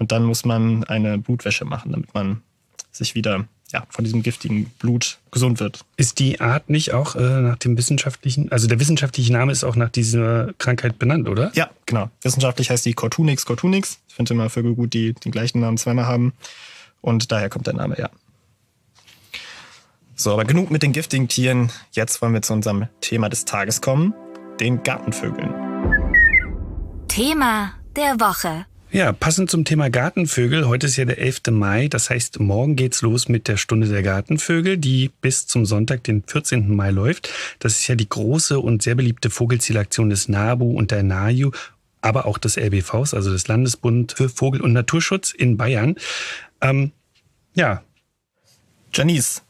Und 0.00 0.10
dann 0.10 0.24
muss 0.24 0.44
man 0.44 0.82
eine 0.82 1.18
Blutwäsche 1.18 1.64
machen, 1.64 1.92
damit 1.92 2.12
man 2.12 2.42
sich 2.90 3.14
wieder 3.14 3.46
ja, 3.72 3.86
von 3.88 4.04
diesem 4.04 4.22
giftigen 4.22 4.66
Blut 4.78 5.18
gesund 5.30 5.60
wird. 5.60 5.84
Ist 5.96 6.18
die 6.18 6.40
Art 6.40 6.70
nicht 6.70 6.92
auch 6.92 7.14
äh, 7.14 7.40
nach 7.40 7.56
dem 7.56 7.76
wissenschaftlichen, 7.76 8.50
also 8.50 8.66
der 8.66 8.80
wissenschaftliche 8.80 9.32
Name 9.32 9.52
ist 9.52 9.64
auch 9.64 9.76
nach 9.76 9.90
dieser 9.90 10.52
Krankheit 10.58 10.98
benannt, 10.98 11.28
oder? 11.28 11.52
Ja, 11.54 11.70
genau. 11.86 12.10
Wissenschaftlich 12.22 12.70
heißt 12.70 12.84
die 12.84 12.94
Cortunix 12.94 13.46
cortunix. 13.46 13.98
Ich 14.08 14.14
finde 14.14 14.34
immer 14.34 14.50
Vögel 14.50 14.74
gut, 14.74 14.92
die 14.92 15.12
den 15.12 15.32
gleichen 15.32 15.60
Namen 15.60 15.78
zweimal 15.78 16.06
haben. 16.06 16.32
Und 17.00 17.32
daher 17.32 17.48
kommt 17.48 17.66
der 17.66 17.74
Name, 17.74 17.98
ja. 17.98 18.10
So, 20.14 20.32
aber 20.32 20.44
genug 20.44 20.70
mit 20.70 20.82
den 20.82 20.92
giftigen 20.92 21.28
Tieren. 21.28 21.72
Jetzt 21.92 22.20
wollen 22.20 22.34
wir 22.34 22.42
zu 22.42 22.52
unserem 22.52 22.88
Thema 23.00 23.30
des 23.30 23.46
Tages 23.46 23.80
kommen, 23.80 24.12
den 24.60 24.82
Gartenvögeln. 24.82 25.54
Thema 27.08 27.72
der 27.96 28.20
Woche. 28.20 28.66
Ja, 28.92 29.12
passend 29.12 29.52
zum 29.52 29.64
Thema 29.64 29.88
Gartenvögel. 29.88 30.66
Heute 30.66 30.88
ist 30.88 30.96
ja 30.96 31.04
der 31.04 31.18
11. 31.18 31.42
Mai. 31.52 31.86
Das 31.86 32.10
heißt, 32.10 32.40
morgen 32.40 32.74
geht's 32.74 33.02
los 33.02 33.28
mit 33.28 33.46
der 33.46 33.56
Stunde 33.56 33.86
der 33.86 34.02
Gartenvögel, 34.02 34.78
die 34.78 35.12
bis 35.20 35.46
zum 35.46 35.64
Sonntag, 35.64 36.02
den 36.02 36.24
14. 36.26 36.74
Mai 36.74 36.90
läuft. 36.90 37.30
Das 37.60 37.74
ist 37.74 37.86
ja 37.86 37.94
die 37.94 38.08
große 38.08 38.58
und 38.58 38.82
sehr 38.82 38.96
beliebte 38.96 39.30
Vogelzielaktion 39.30 40.10
des 40.10 40.28
NABU 40.28 40.76
und 40.76 40.90
der 40.90 41.04
NAJU, 41.04 41.52
aber 42.00 42.26
auch 42.26 42.36
des 42.36 42.56
LBVs, 42.56 43.14
also 43.14 43.30
des 43.30 43.46
Landesbund 43.46 44.14
für 44.16 44.28
Vogel- 44.28 44.60
und 44.60 44.72
Naturschutz 44.72 45.30
in 45.30 45.56
Bayern. 45.56 45.94
Ähm, 46.60 46.90
ja. 47.54 47.84
Janice. 48.92 49.42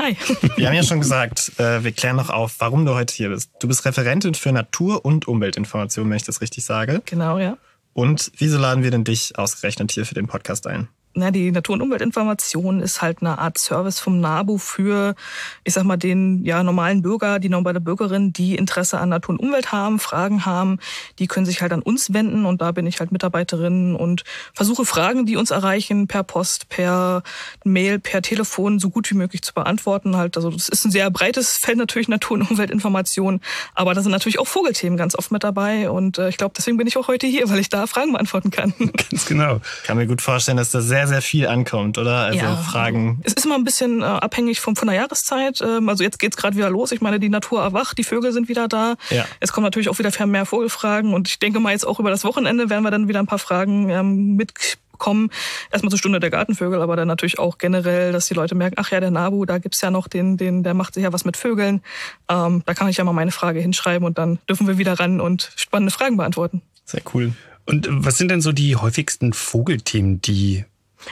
Hi. 0.00 0.16
Wir 0.56 0.66
haben 0.66 0.74
ja 0.74 0.82
schon 0.82 1.00
gesagt, 1.00 1.52
äh, 1.58 1.84
wir 1.84 1.92
klären 1.92 2.16
noch 2.16 2.30
auf, 2.30 2.56
warum 2.58 2.84
du 2.84 2.94
heute 2.94 3.14
hier 3.14 3.28
bist. 3.28 3.52
Du 3.60 3.68
bist 3.68 3.84
Referentin 3.84 4.34
für 4.34 4.50
Natur- 4.50 5.04
und 5.04 5.28
Umweltinformation, 5.28 6.10
wenn 6.10 6.16
ich 6.16 6.24
das 6.24 6.40
richtig 6.40 6.64
sage. 6.64 7.00
Genau, 7.04 7.38
ja. 7.38 7.56
Und 7.92 8.30
wieso 8.36 8.58
laden 8.58 8.84
wir 8.84 8.90
denn 8.90 9.04
dich 9.04 9.38
ausgerechnet 9.38 9.92
hier 9.92 10.06
für 10.06 10.14
den 10.14 10.26
Podcast 10.26 10.66
ein? 10.66 10.88
Na, 11.18 11.32
die 11.32 11.50
Natur- 11.50 11.74
und 11.74 11.82
Umweltinformation 11.82 12.80
ist 12.80 13.02
halt 13.02 13.22
eine 13.22 13.38
Art 13.38 13.58
Service 13.58 13.98
vom 13.98 14.20
NABU 14.20 14.58
für, 14.58 15.16
ich 15.64 15.74
sag 15.74 15.82
mal, 15.82 15.96
den 15.96 16.44
ja, 16.44 16.62
normalen 16.62 17.02
Bürger, 17.02 17.40
die 17.40 17.48
normale 17.48 17.80
Bürgerin, 17.80 18.32
die 18.32 18.54
Interesse 18.54 18.98
an 18.98 19.08
Natur 19.08 19.34
und 19.34 19.40
Umwelt 19.40 19.72
haben, 19.72 19.98
Fragen 19.98 20.46
haben, 20.46 20.78
die 21.18 21.26
können 21.26 21.44
sich 21.44 21.60
halt 21.60 21.72
an 21.72 21.82
uns 21.82 22.12
wenden 22.12 22.46
und 22.46 22.62
da 22.62 22.70
bin 22.70 22.86
ich 22.86 23.00
halt 23.00 23.10
Mitarbeiterin 23.10 23.96
und 23.96 24.22
versuche 24.54 24.84
Fragen, 24.84 25.26
die 25.26 25.36
uns 25.36 25.50
erreichen, 25.50 26.06
per 26.06 26.22
Post, 26.22 26.68
per 26.68 27.24
Mail, 27.64 27.98
per 27.98 28.22
Telefon 28.22 28.78
so 28.78 28.88
gut 28.88 29.10
wie 29.10 29.16
möglich 29.16 29.42
zu 29.42 29.52
beantworten. 29.52 30.16
Halt, 30.16 30.36
also 30.36 30.50
das 30.50 30.68
ist 30.68 30.84
ein 30.84 30.92
sehr 30.92 31.10
breites 31.10 31.56
Feld 31.56 31.78
natürlich 31.78 32.06
Natur- 32.06 32.38
und 32.38 32.48
Umweltinformation, 32.48 33.40
aber 33.74 33.94
da 33.94 34.02
sind 34.02 34.12
natürlich 34.12 34.38
auch 34.38 34.46
Vogelthemen 34.46 34.96
ganz 34.96 35.16
oft 35.16 35.32
mit 35.32 35.42
dabei 35.42 35.90
und 35.90 36.18
äh, 36.18 36.28
ich 36.28 36.36
glaube, 36.36 36.54
deswegen 36.56 36.76
bin 36.76 36.86
ich 36.86 36.96
auch 36.96 37.08
heute 37.08 37.26
hier, 37.26 37.48
weil 37.50 37.58
ich 37.58 37.70
da 37.70 37.88
Fragen 37.88 38.12
beantworten 38.12 38.52
kann. 38.52 38.72
Ganz 39.10 39.26
genau. 39.26 39.60
Kann 39.84 39.96
mir 39.96 40.06
gut 40.06 40.22
vorstellen, 40.22 40.56
dass 40.56 40.70
das 40.70 40.84
sehr 40.84 41.07
sehr 41.08 41.22
viel 41.22 41.46
ankommt, 41.46 41.98
oder? 41.98 42.18
Also 42.18 42.38
ja. 42.38 42.56
Fragen. 42.56 43.20
Es 43.24 43.32
ist 43.32 43.44
immer 43.46 43.56
ein 43.56 43.64
bisschen 43.64 44.02
äh, 44.02 44.04
abhängig 44.04 44.60
von, 44.60 44.76
von 44.76 44.88
der 44.88 44.96
Jahreszeit. 44.96 45.60
Ähm, 45.60 45.88
also 45.88 46.04
jetzt 46.04 46.18
geht's 46.18 46.36
gerade 46.36 46.56
wieder 46.56 46.70
los. 46.70 46.92
Ich 46.92 47.00
meine, 47.00 47.18
die 47.18 47.28
Natur 47.28 47.62
erwacht, 47.62 47.98
die 47.98 48.04
Vögel 48.04 48.32
sind 48.32 48.48
wieder 48.48 48.68
da. 48.68 48.94
Ja. 49.10 49.24
Es 49.40 49.52
kommen 49.52 49.64
natürlich 49.64 49.88
auch 49.88 49.98
wieder 49.98 50.26
mehr 50.26 50.46
Vogelfragen 50.46 51.14
und 51.14 51.28
ich 51.28 51.38
denke 51.38 51.60
mal 51.60 51.72
jetzt 51.72 51.86
auch 51.86 51.98
über 52.00 52.10
das 52.10 52.24
Wochenende 52.24 52.70
werden 52.70 52.82
wir 52.82 52.90
dann 52.90 53.08
wieder 53.08 53.20
ein 53.20 53.26
paar 53.26 53.38
Fragen 53.38 53.88
ähm, 53.90 54.36
mitkommen. 54.36 55.30
Erstmal 55.70 55.90
zur 55.90 55.98
Stunde 55.98 56.20
der 56.20 56.30
Gartenvögel, 56.30 56.80
aber 56.82 56.96
dann 56.96 57.08
natürlich 57.08 57.38
auch 57.38 57.58
generell, 57.58 58.12
dass 58.12 58.26
die 58.26 58.34
Leute 58.34 58.54
merken, 58.54 58.76
ach 58.78 58.90
ja, 58.90 59.00
der 59.00 59.10
Nabu, 59.10 59.44
da 59.44 59.58
gibt's 59.58 59.80
ja 59.80 59.90
noch 59.90 60.08
den, 60.08 60.36
den, 60.36 60.62
der 60.62 60.74
macht 60.74 60.94
sich 60.94 61.04
ja 61.04 61.12
was 61.12 61.24
mit 61.24 61.36
Vögeln. 61.36 61.82
Ähm, 62.28 62.62
da 62.66 62.74
kann 62.74 62.88
ich 62.88 62.96
ja 62.96 63.04
mal 63.04 63.12
meine 63.12 63.32
Frage 63.32 63.60
hinschreiben 63.60 64.06
und 64.06 64.18
dann 64.18 64.38
dürfen 64.48 64.66
wir 64.66 64.78
wieder 64.78 64.98
ran 64.98 65.20
und 65.20 65.50
spannende 65.56 65.92
Fragen 65.92 66.16
beantworten. 66.16 66.62
Sehr 66.84 67.02
cool. 67.14 67.32
Und 67.68 67.86
was 67.90 68.16
sind 68.16 68.30
denn 68.30 68.40
so 68.40 68.52
die 68.52 68.76
häufigsten 68.76 69.34
Vogelthemen, 69.34 70.22
die 70.22 70.64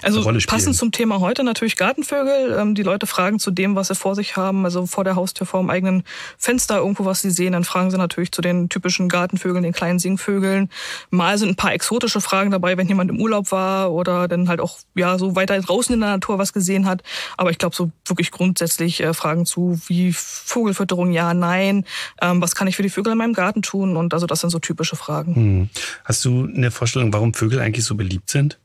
Also 0.03 0.23
passend 0.47 0.77
zum 0.77 0.93
Thema 0.93 1.21
heute 1.21 1.45
natürlich 1.45 1.77
Gartenvögel. 1.77 2.57
Ähm, 2.59 2.75
die 2.75 2.83
Leute 2.83 3.07
fragen 3.07 3.39
zu 3.39 3.51
dem, 3.51 3.75
was 3.77 3.89
sie 3.89 3.95
vor 3.95 4.15
sich 4.15 4.37
haben, 4.37 4.65
also 4.65 4.87
vor 4.87 5.05
der 5.05 5.17
Haustür, 5.17 5.47
vor 5.47 5.61
dem 5.61 5.71
eigenen 5.71 6.05
Fenster 6.39 6.79
irgendwo, 6.79 7.05
was 7.05 7.23
sie 7.23 7.31
sehen. 7.31 7.53
Dann 7.53 7.65
fragen 7.65 7.91
sie 7.91 7.99
natürlich 7.99 8.33
zu 8.33 8.43
den 8.43 8.69
typischen 8.69 9.09
Gartenvögeln, 9.09 9.63
den 9.63 9.73
kleinen 9.73 9.99
Singvögeln. 9.99 10.71
Mal 11.11 11.39
sind 11.39 11.51
ein 11.51 11.57
paar 11.57 11.73
exotische 11.73 12.21
Fragen 12.21 12.51
dabei, 12.51 12.77
wenn 12.77 12.89
jemand 12.89 13.11
im 13.11 13.21
Urlaub 13.21 13.53
war 13.53 13.93
oder 13.93 14.29
dann 14.29 14.49
halt 14.49 14.61
auch 14.61 14.79
ja 14.95 15.19
so 15.19 15.37
weiter 15.37 15.61
draußen 15.61 15.95
in 15.95 16.01
der 16.01 16.11
Natur 16.11 16.39
was 16.39 16.53
gesehen 16.53 16.87
hat. 16.87 17.03
Aber 17.37 17.51
ich 17.51 17.59
glaube 17.59 17.75
so 17.75 17.91
wirklich 18.07 18.31
grundsätzlich 18.31 19.03
äh, 19.03 19.15
Fragen 19.15 19.47
zu 19.47 19.81
wie 19.87 20.13
Vogelfütterung, 20.13 21.13
ja, 21.13 21.35
nein. 21.35 21.85
Ähm, 22.21 22.41
was 22.41 22.55
kann 22.55 22.69
ich 22.69 22.77
für 22.77 22.83
die 22.83 22.91
Vögel 22.91 23.13
in 23.13 23.19
meinem 23.19 23.33
Garten 23.33 23.63
tun? 23.63 23.97
Und 23.97 24.15
also 24.15 24.27
das 24.27 24.41
sind 24.41 24.51
so 24.51 24.59
typische 24.59 24.97
Fragen. 24.97 25.35
Hm. 25.35 25.71
Hast 26.05 26.25
du 26.25 26.45
eine 26.45 26.71
Vorstellung, 26.71 27.13
warum 27.13 27.35
Vögel 27.35 27.61
eigentlich 27.61 27.85
so 27.85 27.95
beliebt 27.95 28.31
sind? 28.31 28.59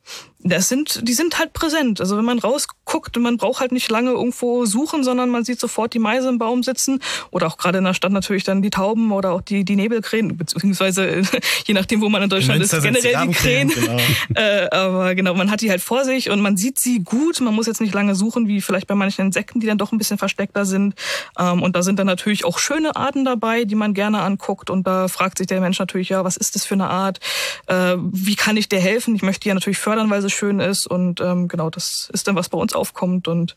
Das 0.43 0.69
sind, 0.69 1.07
die 1.07 1.13
sind 1.13 1.37
halt 1.37 1.53
präsent. 1.53 2.01
Also 2.01 2.17
wenn 2.17 2.25
man 2.25 2.39
rausguckt, 2.39 3.17
man 3.17 3.37
braucht 3.37 3.59
halt 3.59 3.71
nicht 3.71 3.89
lange 3.91 4.11
irgendwo 4.11 4.65
suchen, 4.65 5.03
sondern 5.03 5.29
man 5.29 5.43
sieht 5.43 5.59
sofort 5.59 5.93
die 5.93 5.99
Meise 5.99 6.29
im 6.29 6.39
Baum 6.39 6.63
sitzen 6.63 6.99
oder 7.29 7.47
auch 7.47 7.57
gerade 7.57 7.77
in 7.77 7.83
der 7.83 7.93
Stadt 7.93 8.11
natürlich 8.11 8.43
dann 8.43 8.61
die 8.61 8.69
Tauben 8.69 9.11
oder 9.11 9.31
auch 9.31 9.41
die, 9.41 9.63
die 9.63 9.75
Nebelkrähen, 9.75 10.35
beziehungsweise 10.37 11.21
je 11.65 11.73
nachdem, 11.73 12.01
wo 12.01 12.09
man 12.09 12.23
in 12.23 12.29
Deutschland 12.29 12.57
In 12.57 12.63
ist, 12.63 12.71
sind's 12.71 13.01
die 13.01 13.07
generell 13.07 13.27
die 13.27 13.33
Krähen. 13.33 13.69
Genau. 13.69 13.97
äh, 14.35 14.69
aber 14.71 15.15
genau, 15.15 15.33
man 15.35 15.51
hat 15.51 15.61
die 15.61 15.69
halt 15.69 15.81
vor 15.81 16.05
sich 16.05 16.29
und 16.29 16.41
man 16.41 16.57
sieht 16.57 16.79
sie 16.79 16.99
gut. 16.99 17.39
Man 17.41 17.53
muss 17.53 17.67
jetzt 17.67 17.81
nicht 17.81 17.93
lange 17.93 18.15
suchen, 18.15 18.47
wie 18.47 18.61
vielleicht 18.61 18.87
bei 18.87 18.95
manchen 18.95 19.27
Insekten, 19.27 19.59
die 19.59 19.67
dann 19.67 19.77
doch 19.77 19.91
ein 19.91 19.97
bisschen 19.97 20.17
versteckter 20.17 20.65
sind. 20.65 20.95
Ähm, 21.37 21.61
und 21.61 21.75
da 21.75 21.83
sind 21.83 21.99
dann 21.99 22.07
natürlich 22.07 22.45
auch 22.45 22.57
schöne 22.57 22.95
Arten 22.95 23.25
dabei, 23.25 23.65
die 23.65 23.75
man 23.75 23.93
gerne 23.93 24.21
anguckt. 24.21 24.69
Und 24.69 24.87
da 24.87 25.07
fragt 25.07 25.37
sich 25.37 25.47
der 25.47 25.61
Mensch 25.61 25.79
natürlich, 25.79 26.09
ja, 26.09 26.23
was 26.23 26.37
ist 26.37 26.55
das 26.55 26.65
für 26.65 26.73
eine 26.73 26.89
Art? 26.89 27.19
Äh, 27.67 27.95
wie 27.97 28.35
kann 28.35 28.57
ich 28.57 28.69
dir 28.69 28.79
helfen? 28.79 29.15
Ich 29.15 29.21
möchte 29.21 29.41
die 29.41 29.49
ja 29.49 29.53
natürlich 29.53 29.77
fördern, 29.77 30.09
weil 30.09 30.21
sie 30.21 30.30
schön 30.31 30.59
ist. 30.59 30.87
Und 30.87 31.21
ähm, 31.21 31.47
genau, 31.47 31.69
das 31.69 32.09
ist 32.13 32.27
dann, 32.27 32.35
was 32.35 32.49
bei 32.49 32.57
uns 32.57 32.73
aufkommt 32.73 33.27
und 33.27 33.55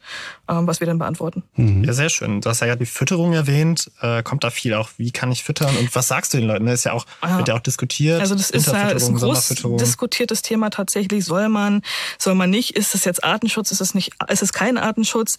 ähm, 0.48 0.66
was 0.66 0.80
wir 0.80 0.86
dann 0.86 0.98
beantworten. 0.98 1.42
Ja, 1.56 1.92
sehr 1.92 2.10
schön. 2.10 2.40
Du 2.40 2.48
hast 2.50 2.60
ja 2.60 2.66
gerade 2.66 2.78
die 2.80 2.86
Fütterung 2.86 3.32
erwähnt. 3.32 3.90
Äh, 4.00 4.22
kommt 4.22 4.44
da 4.44 4.50
viel 4.50 4.74
auch, 4.74 4.90
wie 4.96 5.10
kann 5.10 5.32
ich 5.32 5.42
füttern 5.44 5.76
und 5.76 5.94
was 5.94 6.08
sagst 6.08 6.34
du 6.34 6.38
den 6.38 6.46
Leuten? 6.46 6.66
Das 6.66 6.74
ist 6.80 6.84
ja 6.84 6.92
auch, 6.92 7.06
Ja. 7.22 7.38
wird 7.38 7.48
ja 7.48 7.54
auch 7.54 7.60
diskutiert. 7.60 8.20
Also 8.20 8.34
das 8.34 8.50
ist, 8.50 8.66
ja, 8.66 8.88
ist 8.90 9.08
ein 9.08 9.14
groß 9.16 9.48
diskutiertes 9.78 10.42
Thema 10.42 10.70
tatsächlich. 10.70 11.24
Soll 11.24 11.48
man, 11.48 11.82
soll 12.18 12.34
man 12.34 12.50
nicht? 12.50 12.76
Ist 12.76 12.94
es 12.94 13.04
jetzt 13.04 13.24
Artenschutz? 13.24 13.70
Ist 13.70 13.80
es 13.80 13.94
nicht? 13.94 14.12
Ist 14.28 14.42
es 14.42 14.52
kein 14.52 14.78
Artenschutz? 14.78 15.36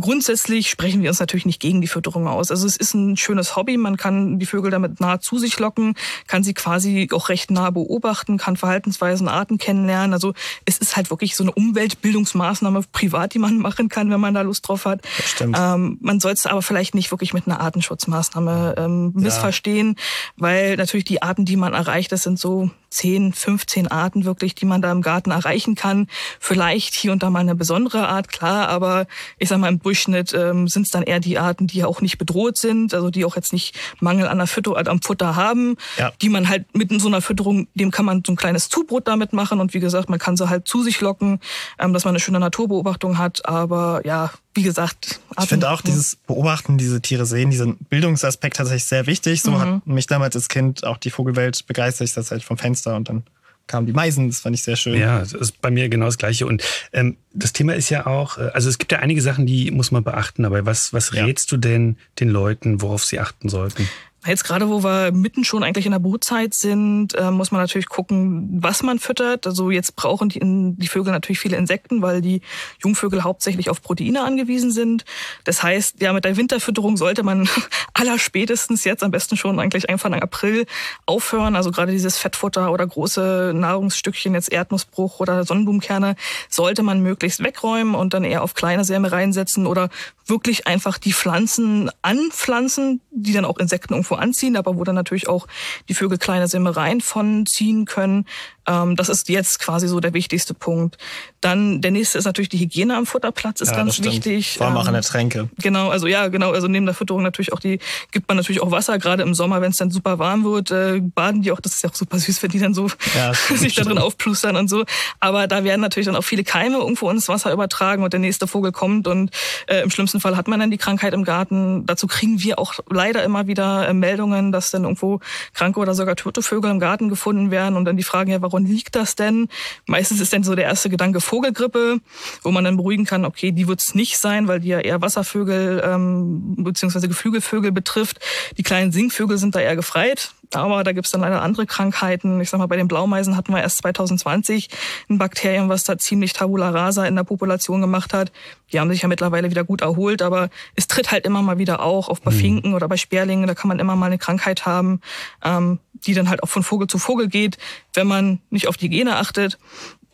Grundsätzlich 0.00 0.70
sprechen 0.70 1.02
wir 1.02 1.10
uns 1.10 1.20
natürlich 1.20 1.46
nicht 1.46 1.60
gegen 1.60 1.80
die 1.80 1.86
Fütterung 1.88 2.28
aus. 2.28 2.50
Also 2.50 2.66
es 2.66 2.76
ist 2.76 2.94
ein 2.94 3.16
schönes 3.16 3.56
Hobby. 3.56 3.76
Man 3.76 3.96
kann 3.96 4.38
die 4.38 4.46
Vögel 4.46 4.70
damit 4.70 5.00
nah 5.00 5.20
zu 5.20 5.38
sich 5.38 5.58
locken, 5.58 5.94
kann 6.26 6.42
sie 6.42 6.54
quasi 6.54 7.08
auch 7.12 7.28
recht 7.28 7.50
nah 7.50 7.70
beobachten, 7.70 8.38
kann 8.38 8.56
Verhaltensweisen, 8.56 9.28
Arten 9.28 9.58
kennenlernen. 9.58 10.12
Also 10.12 10.32
es 10.64 10.77
ist 10.78 10.96
halt 10.96 11.10
wirklich 11.10 11.36
so 11.36 11.44
eine 11.44 11.52
Umweltbildungsmaßnahme 11.52 12.82
privat, 12.92 13.34
die 13.34 13.38
man 13.38 13.58
machen 13.58 13.88
kann, 13.88 14.10
wenn 14.10 14.20
man 14.20 14.34
da 14.34 14.42
Lust 14.42 14.66
drauf 14.66 14.84
hat. 14.84 15.02
Das 15.16 15.30
stimmt. 15.30 15.56
Ähm, 15.58 15.98
man 16.00 16.20
soll 16.20 16.32
es 16.32 16.46
aber 16.46 16.62
vielleicht 16.62 16.94
nicht 16.94 17.10
wirklich 17.10 17.34
mit 17.34 17.46
einer 17.46 17.60
Artenschutzmaßnahme 17.60 18.74
ähm, 18.78 19.12
missverstehen, 19.14 19.96
weil 20.36 20.76
natürlich 20.76 21.04
die 21.04 21.22
Arten, 21.22 21.44
die 21.44 21.56
man 21.56 21.74
erreicht, 21.74 22.12
das 22.12 22.22
sind 22.22 22.38
so 22.38 22.70
10, 22.90 23.32
15 23.32 23.88
Arten 23.88 24.24
wirklich, 24.24 24.54
die 24.54 24.64
man 24.66 24.80
da 24.82 24.90
im 24.92 25.02
Garten 25.02 25.30
erreichen 25.30 25.74
kann. 25.74 26.06
Vielleicht 26.40 26.94
hier 26.94 27.12
und 27.12 27.22
da 27.22 27.30
mal 27.30 27.40
eine 27.40 27.54
besondere 27.54 28.08
Art, 28.08 28.28
klar, 28.28 28.68
aber 28.68 29.06
ich 29.38 29.48
sag 29.48 29.58
mal, 29.58 29.68
im 29.68 29.80
Durchschnitt 29.82 30.32
ähm, 30.34 30.68
sind 30.68 30.86
es 30.86 30.90
dann 30.90 31.02
eher 31.02 31.20
die 31.20 31.38
Arten, 31.38 31.66
die 31.66 31.84
auch 31.84 32.00
nicht 32.00 32.18
bedroht 32.18 32.56
sind, 32.56 32.94
also 32.94 33.10
die 33.10 33.24
auch 33.24 33.36
jetzt 33.36 33.52
nicht 33.52 33.74
Mangel 34.00 34.26
an 34.28 34.38
der 34.38 34.46
Fütter, 34.46 34.76
am 34.88 35.02
Futter 35.02 35.36
haben, 35.36 35.76
Ja. 35.98 36.12
die 36.22 36.28
man 36.28 36.48
halt 36.48 36.74
mit 36.76 36.90
in 36.90 37.00
so 37.00 37.08
einer 37.08 37.20
Fütterung, 37.20 37.68
dem 37.74 37.90
kann 37.90 38.04
man 38.04 38.22
so 38.26 38.32
ein 38.32 38.36
kleines 38.36 38.68
Zubrot 38.68 39.06
damit 39.08 39.32
machen 39.32 39.60
und 39.60 39.74
wie 39.74 39.80
gesagt, 39.80 40.08
man 40.08 40.18
kann 40.18 40.36
sie 40.36 40.48
halt 40.48 40.66
zu 40.68 40.82
sich 40.82 41.00
locken, 41.00 41.40
ähm, 41.78 41.92
dass 41.92 42.04
man 42.04 42.12
eine 42.12 42.20
schöne 42.20 42.40
Naturbeobachtung 42.40 43.18
hat, 43.18 43.46
aber 43.46 44.02
ja, 44.04 44.30
wie 44.54 44.62
gesagt, 44.64 45.20
Ich 45.40 45.48
finde 45.48 45.70
auch 45.70 45.82
dieses 45.82 46.16
Beobachten, 46.16 46.78
diese 46.78 47.00
Tiere 47.00 47.26
sehen, 47.26 47.50
diesen 47.50 47.76
Bildungsaspekt 47.76 48.56
tatsächlich 48.56 48.86
sehr 48.86 49.06
wichtig. 49.06 49.40
So 49.42 49.60
hat 49.60 49.86
mich 49.86 50.08
damals 50.08 50.34
als 50.34 50.48
Kind 50.48 50.84
auch 50.84 50.96
die 50.96 51.10
Vogelwelt 51.10 51.64
begeistert. 51.68 52.06
Ich 52.08 52.14
saß 52.14 52.32
halt 52.32 52.42
vom 52.42 52.58
Fenster 52.58 52.77
und 52.86 53.08
dann 53.08 53.22
kamen 53.66 53.86
die 53.86 53.92
Meisen. 53.92 54.28
Das 54.28 54.40
fand 54.40 54.54
ich 54.56 54.62
sehr 54.62 54.76
schön. 54.76 54.98
Ja, 54.98 55.18
das 55.20 55.32
ist 55.34 55.60
bei 55.60 55.70
mir 55.70 55.88
genau 55.88 56.06
das 56.06 56.16
Gleiche. 56.18 56.46
Und 56.46 56.62
ähm, 56.92 57.16
das 57.34 57.52
Thema 57.52 57.74
ist 57.74 57.90
ja 57.90 58.06
auch, 58.06 58.38
äh, 58.38 58.48
also 58.54 58.68
es 58.68 58.78
gibt 58.78 58.92
ja 58.92 58.98
einige 59.00 59.20
Sachen, 59.20 59.44
die 59.46 59.70
muss 59.70 59.90
man 59.90 60.02
beachten, 60.04 60.44
aber 60.44 60.64
was, 60.64 60.92
was 60.92 61.12
Ja. 61.12 61.24
rätst 61.26 61.52
du 61.52 61.56
denn 61.58 61.96
den 62.18 62.30
Leuten, 62.30 62.80
worauf 62.80 63.04
sie 63.04 63.20
achten 63.20 63.48
sollten? 63.48 63.88
Jetzt 64.28 64.44
gerade, 64.44 64.68
wo 64.68 64.84
wir 64.84 65.10
mitten 65.12 65.42
schon 65.42 65.62
eigentlich 65.62 65.86
in 65.86 65.92
der 65.92 65.98
Brutzeit 65.98 66.52
sind, 66.52 67.14
äh, 67.14 67.30
muss 67.30 67.50
man 67.50 67.60
natürlich 67.62 67.88
gucken, 67.88 68.58
was 68.62 68.82
man 68.82 68.98
füttert. 68.98 69.46
Also 69.46 69.70
jetzt 69.70 69.96
brauchen 69.96 70.28
die, 70.28 70.40
die 70.42 70.88
Vögel 70.88 71.12
natürlich 71.12 71.40
viele 71.40 71.56
Insekten, 71.56 72.02
weil 72.02 72.20
die 72.20 72.42
Jungvögel 72.82 73.24
hauptsächlich 73.24 73.70
auf 73.70 73.80
Proteine 73.80 74.22
angewiesen 74.22 74.70
sind. 74.70 75.04
Das 75.44 75.62
heißt, 75.62 76.02
ja, 76.02 76.12
mit 76.12 76.24
der 76.24 76.36
Winterfütterung 76.36 76.96
sollte 76.96 77.22
man 77.22 77.48
allerspätestens 77.94 78.84
jetzt 78.84 79.02
am 79.02 79.10
besten 79.10 79.36
schon 79.36 79.58
eigentlich 79.58 79.88
Anfang 79.88 80.14
April 80.14 80.66
aufhören. 81.06 81.56
Also 81.56 81.70
gerade 81.70 81.92
dieses 81.92 82.18
Fettfutter 82.18 82.70
oder 82.70 82.86
große 82.86 83.52
Nahrungsstückchen, 83.54 84.34
jetzt 84.34 84.52
Erdnussbruch 84.52 85.20
oder 85.20 85.44
Sonnenblumenkerne, 85.44 86.16
sollte 86.50 86.82
man 86.82 87.00
möglichst 87.00 87.42
wegräumen 87.42 87.94
und 87.94 88.12
dann 88.12 88.24
eher 88.24 88.42
auf 88.42 88.54
kleine 88.54 88.84
Sämereien 88.84 89.32
setzen 89.32 89.66
oder 89.66 89.88
wirklich 90.26 90.66
einfach 90.66 90.98
die 90.98 91.12
Pflanzen 91.12 91.90
anpflanzen, 92.02 93.00
die 93.10 93.32
dann 93.32 93.44
auch 93.44 93.58
Insekten 93.58 93.94
irgendwo 93.94 94.17
anziehen, 94.18 94.56
aber 94.56 94.76
wo 94.76 94.84
dann 94.84 94.94
natürlich 94.94 95.28
auch 95.28 95.46
die 95.88 95.94
Vögel 95.94 96.18
kleine 96.18 96.48
Sämereien 96.48 97.00
von 97.00 97.46
ziehen 97.46 97.84
können. 97.84 98.26
Ähm, 98.68 98.96
das 98.96 99.08
ist 99.08 99.28
jetzt 99.28 99.58
quasi 99.58 99.88
so 99.88 99.98
der 100.00 100.12
wichtigste 100.12 100.52
Punkt. 100.54 100.98
Dann 101.40 101.80
der 101.80 101.90
nächste 101.90 102.18
ist 102.18 102.24
natürlich 102.26 102.50
die 102.50 102.58
Hygiene 102.58 102.96
am 102.96 103.06
Futterplatz, 103.06 103.60
ist 103.60 103.70
Ja, 103.70 103.76
ganz 103.76 104.02
wichtig. 104.02 104.58
Vor 104.58 104.66
allem 104.66 104.76
auch 104.76 104.86
Ähm, 104.86 104.92
der 104.92 105.02
Tränke. 105.02 105.48
Genau, 105.58 105.88
also 105.88 106.06
ja, 106.06 106.28
genau. 106.28 106.52
Also 106.52 106.68
neben 106.68 106.84
der 106.84 106.94
Fütterung 106.94 107.22
natürlich 107.22 107.52
auch 107.52 107.60
die, 107.60 107.78
gibt 108.12 108.28
man 108.28 108.36
natürlich 108.36 108.60
auch 108.60 108.70
Wasser, 108.70 108.98
gerade 108.98 109.22
im 109.22 109.32
Sommer, 109.34 109.60
wenn 109.62 109.70
es 109.70 109.78
dann 109.78 109.90
super 109.90 110.18
warm 110.18 110.44
wird, 110.44 110.70
äh, 110.70 111.00
baden 111.00 111.42
die 111.42 111.50
auch, 111.52 111.60
das 111.60 111.74
ist 111.74 111.82
ja 111.82 111.90
auch 111.90 111.94
super 111.94 112.18
süß, 112.18 112.42
wenn 112.42 112.50
die 112.50 112.58
dann 112.58 112.74
so 112.74 112.88
Ja, 113.14 113.32
sich 113.54 113.74
da 113.74 113.84
drin 113.84 113.98
aufplustern 113.98 114.56
und 114.56 114.68
so. 114.68 114.84
Aber 115.20 115.46
da 115.46 115.64
werden 115.64 115.80
natürlich 115.80 116.06
dann 116.06 116.16
auch 116.16 116.24
viele 116.24 116.44
Keime 116.44 116.76
irgendwo 116.76 117.08
ins 117.10 117.28
Wasser 117.28 117.52
übertragen 117.52 118.02
und 118.02 118.12
der 118.12 118.20
nächste 118.20 118.46
Vogel 118.46 118.72
kommt 118.72 119.06
und 119.08 119.30
äh, 119.66 119.80
im 119.82 119.90
schlimmsten 119.90 120.20
Fall 120.20 120.36
hat 120.36 120.48
man 120.48 120.60
dann 120.60 120.70
die 120.70 120.78
Krankheit 120.78 121.14
im 121.14 121.24
Garten. 121.24 121.86
Dazu 121.86 122.06
kriegen 122.06 122.42
wir 122.42 122.58
auch 122.58 122.74
leider 122.90 123.22
immer 123.24 123.46
wieder 123.46 123.88
äh, 123.88 123.94
Meldungen, 123.94 124.52
dass 124.52 124.70
dann 124.70 124.82
irgendwo 124.82 125.20
kranke 125.54 125.80
oder 125.80 125.94
sogar 125.94 126.16
tote 126.16 126.42
Vögel 126.42 126.70
im 126.70 126.80
Garten 126.80 127.08
gefunden 127.08 127.50
werden 127.50 127.76
und 127.76 127.84
dann 127.86 127.96
die 127.96 128.02
Fragen, 128.02 128.30
ja, 128.30 128.42
warum 128.42 128.57
liegt 128.66 128.96
das 128.96 129.16
denn? 129.16 129.48
Meistens 129.86 130.20
ist 130.20 130.32
dann 130.32 130.44
so 130.44 130.54
der 130.54 130.64
erste 130.64 130.90
Gedanke 130.90 131.20
Vogelgrippe, 131.20 132.00
wo 132.42 132.50
man 132.50 132.64
dann 132.64 132.76
beruhigen 132.76 133.04
kann, 133.04 133.24
okay, 133.24 133.52
die 133.52 133.68
wird 133.68 133.80
es 133.80 133.94
nicht 133.94 134.18
sein, 134.18 134.48
weil 134.48 134.60
die 134.60 134.68
ja 134.68 134.80
eher 134.80 135.02
Wasservögel 135.02 135.82
ähm, 135.84 136.54
beziehungsweise 136.58 137.08
Geflügelvögel 137.08 137.72
betrifft. 137.72 138.18
Die 138.56 138.62
kleinen 138.62 138.92
Singvögel 138.92 139.38
sind 139.38 139.54
da 139.54 139.60
eher 139.60 139.76
gefreit. 139.76 140.32
Aber 140.54 140.82
da 140.82 140.92
gibt's 140.92 141.10
dann 141.10 141.20
leider 141.20 141.42
andere 141.42 141.66
Krankheiten. 141.66 142.40
Ich 142.40 142.48
sag 142.50 142.58
mal, 142.58 142.66
bei 142.66 142.76
den 142.76 142.88
Blaumeisen 142.88 143.36
hatten 143.36 143.52
wir 143.52 143.60
erst 143.60 143.78
2020 143.78 144.68
ein 145.10 145.18
Bakterium, 145.18 145.68
was 145.68 145.84
da 145.84 145.98
ziemlich 145.98 146.32
Tabula 146.32 146.70
rasa 146.70 147.04
in 147.04 147.16
der 147.16 147.24
Population 147.24 147.80
gemacht 147.80 148.14
hat. 148.14 148.32
Die 148.72 148.80
haben 148.80 148.90
sich 148.90 149.02
ja 149.02 149.08
mittlerweile 149.08 149.50
wieder 149.50 149.64
gut 149.64 149.82
erholt, 149.82 150.22
aber 150.22 150.48
es 150.74 150.88
tritt 150.88 151.10
halt 151.10 151.26
immer 151.26 151.42
mal 151.42 151.58
wieder 151.58 151.82
auch, 151.82 152.08
auch 152.08 152.18
bei 152.18 152.30
Finken 152.30 152.74
oder 152.74 152.88
bei 152.88 152.96
Sperlingen, 152.96 153.46
da 153.46 153.54
kann 153.54 153.68
man 153.68 153.78
immer 153.78 153.96
mal 153.96 154.06
eine 154.06 154.18
Krankheit 154.18 154.66
haben, 154.66 155.00
ähm, 155.44 155.80
die 156.06 156.14
dann 156.14 156.28
halt 156.28 156.42
auch 156.42 156.48
von 156.48 156.62
Vogel 156.62 156.86
zu 156.86 156.98
Vogel 156.98 157.28
geht, 157.28 157.58
wenn 157.94 158.06
man 158.06 158.40
nicht 158.50 158.68
auf 158.68 158.76
die 158.76 158.86
Hygiene 158.86 159.16
achtet 159.16 159.58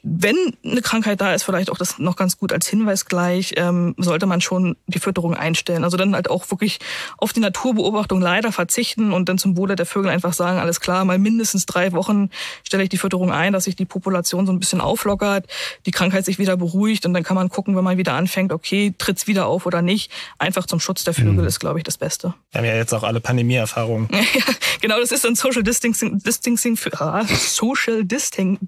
wenn 0.06 0.36
eine 0.62 0.82
Krankheit 0.82 1.22
da 1.22 1.32
ist, 1.32 1.44
vielleicht 1.44 1.70
auch 1.70 1.78
das 1.78 1.98
noch 1.98 2.16
ganz 2.16 2.36
gut 2.36 2.52
als 2.52 2.68
Hinweis 2.68 3.06
gleich, 3.06 3.54
ähm, 3.56 3.94
sollte 3.96 4.26
man 4.26 4.42
schon 4.42 4.76
die 4.86 4.98
Fütterung 4.98 5.34
einstellen. 5.34 5.82
Also 5.82 5.96
dann 5.96 6.14
halt 6.14 6.28
auch 6.28 6.50
wirklich 6.50 6.78
auf 7.16 7.32
die 7.32 7.40
Naturbeobachtung 7.40 8.20
leider 8.20 8.52
verzichten 8.52 9.14
und 9.14 9.30
dann 9.30 9.38
zum 9.38 9.56
Wohle 9.56 9.76
der 9.76 9.86
Vögel 9.86 10.10
einfach 10.10 10.34
sagen, 10.34 10.58
alles 10.58 10.80
klar, 10.80 11.06
mal 11.06 11.18
mindestens 11.18 11.64
drei 11.64 11.92
Wochen 11.92 12.28
stelle 12.64 12.82
ich 12.82 12.90
die 12.90 12.98
Fütterung 12.98 13.32
ein, 13.32 13.54
dass 13.54 13.64
sich 13.64 13.76
die 13.76 13.86
Population 13.86 14.44
so 14.44 14.52
ein 14.52 14.60
bisschen 14.60 14.82
auflockert, 14.82 15.46
die 15.86 15.90
Krankheit 15.90 16.26
sich 16.26 16.38
wieder 16.38 16.58
beruhigt 16.58 17.06
und 17.06 17.14
dann 17.14 17.22
kann 17.22 17.34
man 17.34 17.48
gucken, 17.48 17.74
wenn 17.74 17.84
man 17.84 17.96
wieder 17.96 18.12
anfängt, 18.12 18.52
okay, 18.52 18.94
tritt's 18.98 19.26
wieder 19.26 19.46
auf 19.46 19.64
oder 19.64 19.80
nicht. 19.80 20.12
Einfach 20.38 20.66
zum 20.66 20.80
Schutz 20.80 21.04
der 21.04 21.14
Vögel 21.14 21.46
ist, 21.46 21.60
glaube 21.60 21.78
ich, 21.78 21.84
das 21.84 21.96
Beste. 21.96 22.34
Wir 22.52 22.58
haben 22.58 22.66
ja 22.66 22.76
jetzt 22.76 22.92
auch 22.92 23.04
alle 23.04 23.20
Pandemie-Erfahrungen. 23.20 24.08
Ja, 24.34 24.42
genau, 24.80 24.98
das 24.98 25.12
ist 25.12 25.24
dann 25.24 25.36
Social 25.36 25.62
Distancing, 25.62 26.18
Distancing 26.18 26.76
für, 26.76 27.00
ah, 27.00 27.24
Social 27.26 28.04
Distancing, 28.04 28.58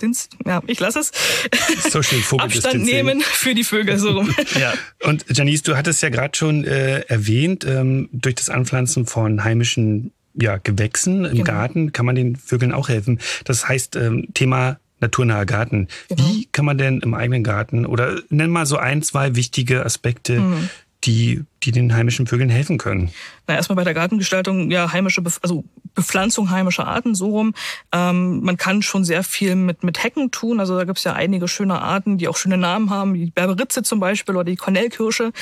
ja, 0.45 0.63
ich 0.67 0.79
lasse 0.79 1.01
es. 1.01 1.11
Social 1.91 2.21
Abstand 2.39 2.85
nehmen 2.85 3.21
für 3.21 3.55
die 3.55 3.65
Vögel 3.65 3.99
so 3.99 4.11
rum. 4.13 4.35
Ja. 4.61 4.75
Und 5.03 5.25
Janice, 5.29 5.63
du 5.63 5.77
hattest 5.77 6.03
ja 6.03 6.09
gerade 6.09 6.37
schon 6.37 6.65
äh, 6.65 7.01
erwähnt, 7.01 7.65
ähm, 7.65 8.09
durch 8.13 8.37
das 8.37 8.49
Anpflanzen 8.49 9.07
von 9.07 9.45
heimischen 9.45 10.13
ja, 10.35 10.57
Gewächsen 10.59 11.25
im 11.25 11.33
Genau. 11.33 11.45
Garten 11.45 11.93
kann 11.93 12.07
man 12.07 12.15
den 12.15 12.37
Vögeln 12.37 12.73
auch 12.73 12.89
helfen. 12.89 13.21
Das 13.45 13.69
heißt, 13.69 13.97
ähm, 13.97 14.29
Thema 14.35 14.79
naturnaher 15.01 15.47
Garten. 15.47 15.89
Genau. 16.09 16.23
Wie 16.29 16.49
kann 16.53 16.65
man 16.65 16.79
denn 16.79 17.01
im 17.01 17.15
eigenen 17.15 17.45
Garten 17.45 17.85
oder 17.87 18.19
nenn 18.31 18.51
mal 18.51 18.67
so 18.67 18.77
ein, 18.79 19.03
zwei 19.03 19.35
wichtige 19.37 19.85
Aspekte, 19.85 20.41
Mhm. 20.41 20.71
Die, 21.07 21.45
die 21.63 21.73
den 21.73 21.95
heimischen 21.95 22.27
Vögeln 22.27 22.51
helfen 22.51 22.79
können? 22.79 23.11
Na, 23.47 23.55
erstmal 23.55 23.77
bei 23.77 23.85
der 23.85 23.95
Gartengestaltung, 23.95 24.71
ja, 24.71 24.93
heimische, 24.93 25.23
Bef 25.23 25.39
also 25.43 25.65
Bepflanzung 25.95 26.51
heimischer 26.51 26.87
Arten, 26.87 27.15
so 27.15 27.31
rum. 27.31 27.55
Ähm, 27.91 28.41
man 28.43 28.57
kann 28.57 28.83
schon 28.83 29.05
sehr 29.05 29.23
viel 29.23 29.57
mit, 29.57 29.83
mit 29.83 30.05
Hecken 30.05 30.31
tun. 30.31 30.61
Also 30.61 30.77
da 30.77 30.85
gibt's 30.85 31.05
ja 31.05 31.15
einige 31.15 31.49
schöne 31.49 31.81
Arten, 31.81 32.19
die 32.19 32.29
auch 32.29 32.37
schöne 32.37 32.59
Namen 32.59 32.91
haben, 32.91 33.15
die 33.15 33.31
Berberitze 33.31 33.83
zum 33.83 33.99
Beispiel 33.99 34.35
oder 34.35 34.45
die 34.45 34.57
Kornellkirsche. 34.57 35.33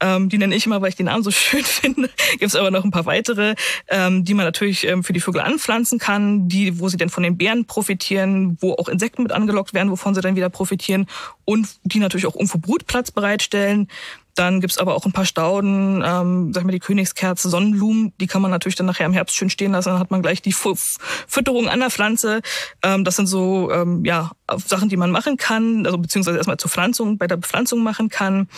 Ähm, 0.00 0.28
die 0.28 0.38
nenne 0.38 0.54
ich 0.54 0.66
immer, 0.66 0.82
weil 0.82 0.88
ich 0.88 0.96
den 0.96 1.06
Namen 1.06 1.22
so 1.22 1.30
schön 1.30 1.64
finde. 1.64 2.10
Gibt's 2.38 2.56
aber 2.56 2.70
noch 2.70 2.84
ein 2.84 2.90
paar 2.90 3.06
weitere, 3.06 3.54
ähm, 3.88 4.24
die 4.24 4.34
man 4.34 4.44
natürlich 4.44 4.86
ähm, 4.86 5.04
für 5.04 5.12
die 5.12 5.20
Vögel 5.20 5.42
anpflanzen 5.42 5.98
kann, 5.98 6.48
die, 6.48 6.80
wo 6.80 6.88
sie 6.88 6.96
dann 6.96 7.08
von 7.08 7.22
den 7.22 7.36
Beeren 7.36 7.66
profitieren, 7.66 8.58
wo 8.60 8.72
auch 8.72 8.88
Insekten 8.88 9.22
mit 9.22 9.32
angelockt 9.32 9.74
werden, 9.74 9.90
wovon 9.90 10.14
sie 10.14 10.20
dann 10.20 10.34
wieder 10.34 10.50
profitieren 10.50 11.06
und 11.44 11.68
die 11.84 11.98
natürlich 12.00 12.26
auch 12.26 12.34
irgendwo 12.34 12.58
Brutplatz 12.58 13.12
bereitstellen. 13.12 13.88
Dann 14.34 14.60
gibt's 14.60 14.78
aber 14.78 14.94
auch 14.94 15.06
ein 15.06 15.12
paar 15.12 15.24
Stauden, 15.24 16.02
ähm, 16.04 16.52
sag 16.52 16.64
mal 16.64 16.72
die 16.72 16.78
Königskerze, 16.78 17.48
Sonnenblumen, 17.48 18.12
die 18.20 18.26
kann 18.26 18.42
man 18.42 18.50
natürlich 18.50 18.76
dann 18.76 18.86
nachher 18.86 19.06
im 19.06 19.12
Herbst 19.12 19.36
schön 19.36 19.50
stehen 19.50 19.72
lassen, 19.72 19.90
dann 19.90 19.98
hat 19.98 20.10
man 20.10 20.22
gleich 20.22 20.42
die 20.42 20.52
Fütterung 20.52 21.68
an 21.68 21.80
der 21.80 21.90
Pflanze. 21.90 22.40
Ähm, 22.82 23.04
das 23.04 23.16
sind 23.16 23.26
so 23.26 23.70
ähm, 23.70 24.04
ja 24.04 24.32
Sachen, 24.66 24.88
die 24.88 24.96
man 24.96 25.10
machen 25.10 25.36
kann, 25.36 25.86
also 25.86 25.98
beziehungsweise 25.98 26.36
erstmal 26.38 26.56
zur 26.56 26.70
Pflanzung, 26.70 27.18
bei 27.18 27.26
der 27.26 27.36
Bepflanzung 27.36 27.82
machen 27.82 28.08
kann. 28.08 28.48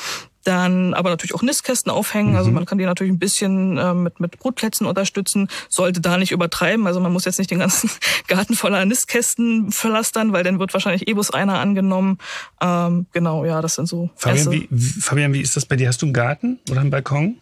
Dann 0.45 0.95
aber 0.95 1.11
natürlich 1.11 1.35
auch 1.35 1.43
Nistkästen 1.43 1.91
aufhängen. 1.91 2.37
Also 2.37 2.51
mhm. 2.51 2.57
man 2.57 2.67
kann 2.67 2.79
die 2.79 2.85
natürlich 2.85 3.13
ein 3.13 3.19
bisschen 3.19 3.79
äh, 3.79 3.95
mit, 3.95 4.21
mit 4.21 4.39
Brutplätzen 4.39 4.87
unterstützen, 4.87 5.49
sollte 5.69 6.01
da 6.01 6.19
nicht 6.19 6.33
übertreiben. 6.33 6.87
Also 6.87 7.01
man 7.01 7.13
muss 7.13 7.25
jetzt 7.25 7.39
nicht 7.39 7.51
den 7.51 7.61
ganzen 7.61 7.91
Garten 8.27 8.55
voller 8.55 8.85
Nistkästen 8.85 9.71
verlastern, 9.71 10.33
weil 10.33 10.45
dann 10.45 10.59
wird 10.59 10.73
wahrscheinlich 10.73 11.09
eh 11.09 11.13
bloß 11.13 11.31
einer 11.31 11.59
angenommen. 11.59 12.19
Ähm, 12.61 13.07
genau, 13.13 13.45
ja, 13.45 13.61
das 13.63 13.77
sind 13.77 13.87
so. 13.87 14.11
Fabian 14.17 14.51
wie, 14.51 14.69
Fabian, 15.01 15.33
wie 15.33 15.41
ist 15.41 15.57
das 15.57 15.67
bei 15.67 15.77
dir? 15.77 15.89
Hast 15.89 16.03
du 16.03 16.07
einen 16.07 16.15
Garten 16.15 16.59
oder 16.71 16.81
einen 16.81 16.91
Balkon? 16.91 17.37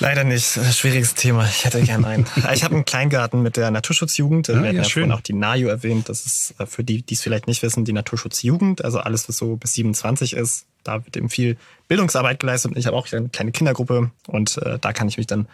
Leider 0.00 0.24
nicht. 0.24 0.44
Schwieriges 0.44 1.14
Thema. 1.14 1.46
Ich 1.46 1.64
hätte 1.64 1.82
gern 1.82 2.04
einen. 2.04 2.26
ich 2.52 2.64
habe 2.64 2.74
einen 2.74 2.84
Kleingarten 2.84 3.42
mit 3.42 3.56
der 3.56 3.70
Naturschutzjugend. 3.70 4.50
Ah, 4.50 4.54
Wir 4.54 4.68
hatten 4.68 4.76
ja, 4.76 4.84
vorhin 4.84 5.12
auch 5.12 5.20
die 5.20 5.34
NAJU 5.34 5.68
erwähnt. 5.68 6.08
Das 6.08 6.26
ist 6.26 6.54
äh, 6.58 6.66
für 6.66 6.82
die, 6.82 7.02
die 7.02 7.14
es 7.14 7.22
vielleicht 7.22 7.46
nicht 7.46 7.62
wissen, 7.62 7.84
die 7.84 7.92
Naturschutzjugend. 7.92 8.84
Also 8.84 8.98
alles, 8.98 9.28
was 9.28 9.36
so 9.36 9.56
bis 9.56 9.74
27 9.74 10.34
ist. 10.34 10.66
Da 10.82 11.04
wird 11.04 11.16
eben 11.16 11.30
viel 11.30 11.56
Bildungsarbeit 11.88 12.40
geleistet. 12.40 12.72
Und 12.72 12.78
ich 12.78 12.86
habe 12.86 12.96
auch 12.96 13.10
eine 13.12 13.28
kleine 13.28 13.52
Kindergruppe. 13.52 14.10
Und 14.26 14.58
äh, 14.58 14.78
da 14.80 14.92
kann 14.92 15.08
ich 15.08 15.16
mich 15.16 15.26
dann, 15.26 15.48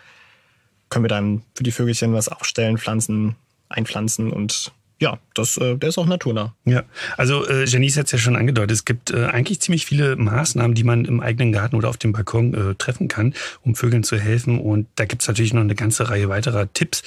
können 0.88 1.04
wir 1.04 1.10
dann 1.10 1.42
für 1.54 1.62
die 1.62 1.72
Vögelchen 1.72 2.14
was 2.14 2.28
aufstellen, 2.28 2.78
pflanzen, 2.78 3.36
einpflanzen 3.68 4.32
und 4.32 4.72
ja, 5.00 5.18
das, 5.34 5.56
äh, 5.56 5.76
der 5.76 5.88
ist 5.88 5.98
auch 5.98 6.06
naturnah. 6.06 6.54
Ja, 6.66 6.84
also 7.16 7.46
äh, 7.48 7.64
Janice 7.64 7.96
hat 7.96 8.06
es 8.06 8.12
ja 8.12 8.18
schon 8.18 8.36
angedeutet, 8.36 8.72
es 8.72 8.84
gibt 8.84 9.10
äh, 9.10 9.24
eigentlich 9.26 9.60
ziemlich 9.60 9.86
viele 9.86 10.14
Maßnahmen, 10.16 10.74
die 10.74 10.84
man 10.84 11.06
im 11.06 11.20
eigenen 11.20 11.52
Garten 11.52 11.74
oder 11.74 11.88
auf 11.88 11.96
dem 11.96 12.12
Balkon 12.12 12.52
äh, 12.54 12.74
treffen 12.74 13.08
kann, 13.08 13.34
um 13.62 13.74
Vögeln 13.74 14.04
zu 14.04 14.18
helfen. 14.18 14.60
Und 14.60 14.88
da 14.96 15.06
gibt 15.06 15.22
es 15.22 15.28
natürlich 15.28 15.54
noch 15.54 15.62
eine 15.62 15.74
ganze 15.74 16.10
Reihe 16.10 16.28
weiterer 16.28 16.70
Tipps. 16.72 17.02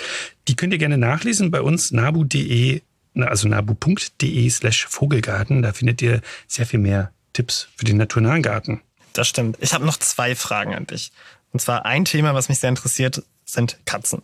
Die 0.48 0.56
könnt 0.56 0.74
ihr 0.74 0.80
gerne 0.80 0.98
nachlesen 0.98 1.52
bei 1.52 1.62
uns, 1.62 1.92
nabu.de, 1.92 2.82
also 3.16 3.48
nabu.de 3.48 4.50
slash 4.50 4.88
Vogelgarten. 4.88 5.62
Da 5.62 5.72
findet 5.72 6.02
ihr 6.02 6.22
sehr 6.48 6.66
viel 6.66 6.80
mehr 6.80 7.12
Tipps 7.34 7.68
für 7.76 7.86
den 7.86 7.98
naturnahen 7.98 8.42
Garten. 8.42 8.82
Das 9.14 9.28
stimmt. 9.28 9.58
Ich 9.62 9.74
habe 9.74 9.86
noch 9.86 9.98
zwei 9.98 10.36
Fragen 10.36 10.74
an 10.74 10.88
dich. 10.88 11.12
Und 11.52 11.60
zwar 11.60 11.86
ein 11.86 12.06
Thema, 12.06 12.34
was 12.34 12.50
mich 12.50 12.58
sehr 12.58 12.70
interessiert, 12.70 13.22
sind 13.46 13.78
Katzen 13.86 14.24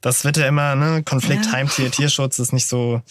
das 0.00 0.24
wird 0.24 0.36
ja 0.36 0.46
immer, 0.46 0.74
ne, 0.74 1.02
Konflikt, 1.02 1.46
ja. 1.46 1.52
Heimtier, 1.52 1.90
Tierschutz 1.90 2.38
ist 2.38 2.52
nicht 2.52 2.66
so, 2.66 3.02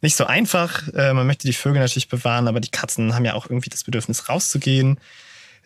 nicht 0.00 0.16
so 0.16 0.26
einfach. 0.26 0.88
Äh, 0.94 1.12
man 1.12 1.26
möchte 1.26 1.46
die 1.46 1.52
Vögel 1.52 1.80
natürlich 1.80 2.08
bewahren, 2.08 2.48
aber 2.48 2.60
die 2.60 2.70
Katzen 2.70 3.14
haben 3.14 3.24
ja 3.24 3.34
auch 3.34 3.46
irgendwie 3.46 3.70
das 3.70 3.84
Bedürfnis 3.84 4.28
rauszugehen. 4.28 4.98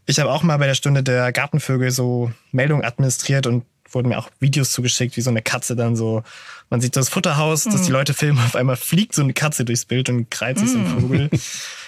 Ich 0.07 0.19
habe 0.21 0.31
auch 0.31 0.43
mal 0.43 0.59
bei 0.59 0.67
der 0.67 0.75
Stunde 0.75 1.03
der 1.03 1.33
Gartenvögel 1.33 1.91
so 1.91 2.33
Meldungen 2.53 2.85
administriert 2.85 3.47
und 3.47 3.65
wurden 3.91 4.09
mir 4.09 4.19
auch 4.19 4.31
Videos 4.41 4.73
zugeschickt, 4.73 5.17
wie 5.17 5.21
so 5.21 5.31
eine 5.31 5.43
Katze 5.43 5.77
dann 5.77 5.97
so, 5.97 6.23
man 6.71 6.81
sieht 6.81 6.97
das 6.97 7.09
Futterhaus, 7.09 7.67
mhm. 7.67 7.71
dass 7.73 7.83
die 7.83 7.93
Leute 7.93 8.15
filmen, 8.15 8.39
auf 8.39 8.57
einmal 8.57 8.77
fliegt 8.77 9.15
so 9.15 9.23
eine 9.23 9.33
Katze 9.33 9.65
durchs 9.65 9.85
Bild 9.85 10.09
und 10.09 10.31
kreizt 10.31 10.61
sich 10.61 10.71
mhm. 10.71 10.73
so 10.73 10.79
ein 10.79 11.01
Vogel. 11.01 11.31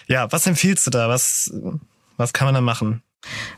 Ja, 0.08 0.30
was 0.30 0.46
empfiehlst 0.46 0.86
du 0.86 0.92
da? 0.92 1.08
Was, 1.08 1.52
was 2.16 2.32
kann 2.32 2.46
man 2.46 2.54
da 2.54 2.60
machen? 2.60 3.02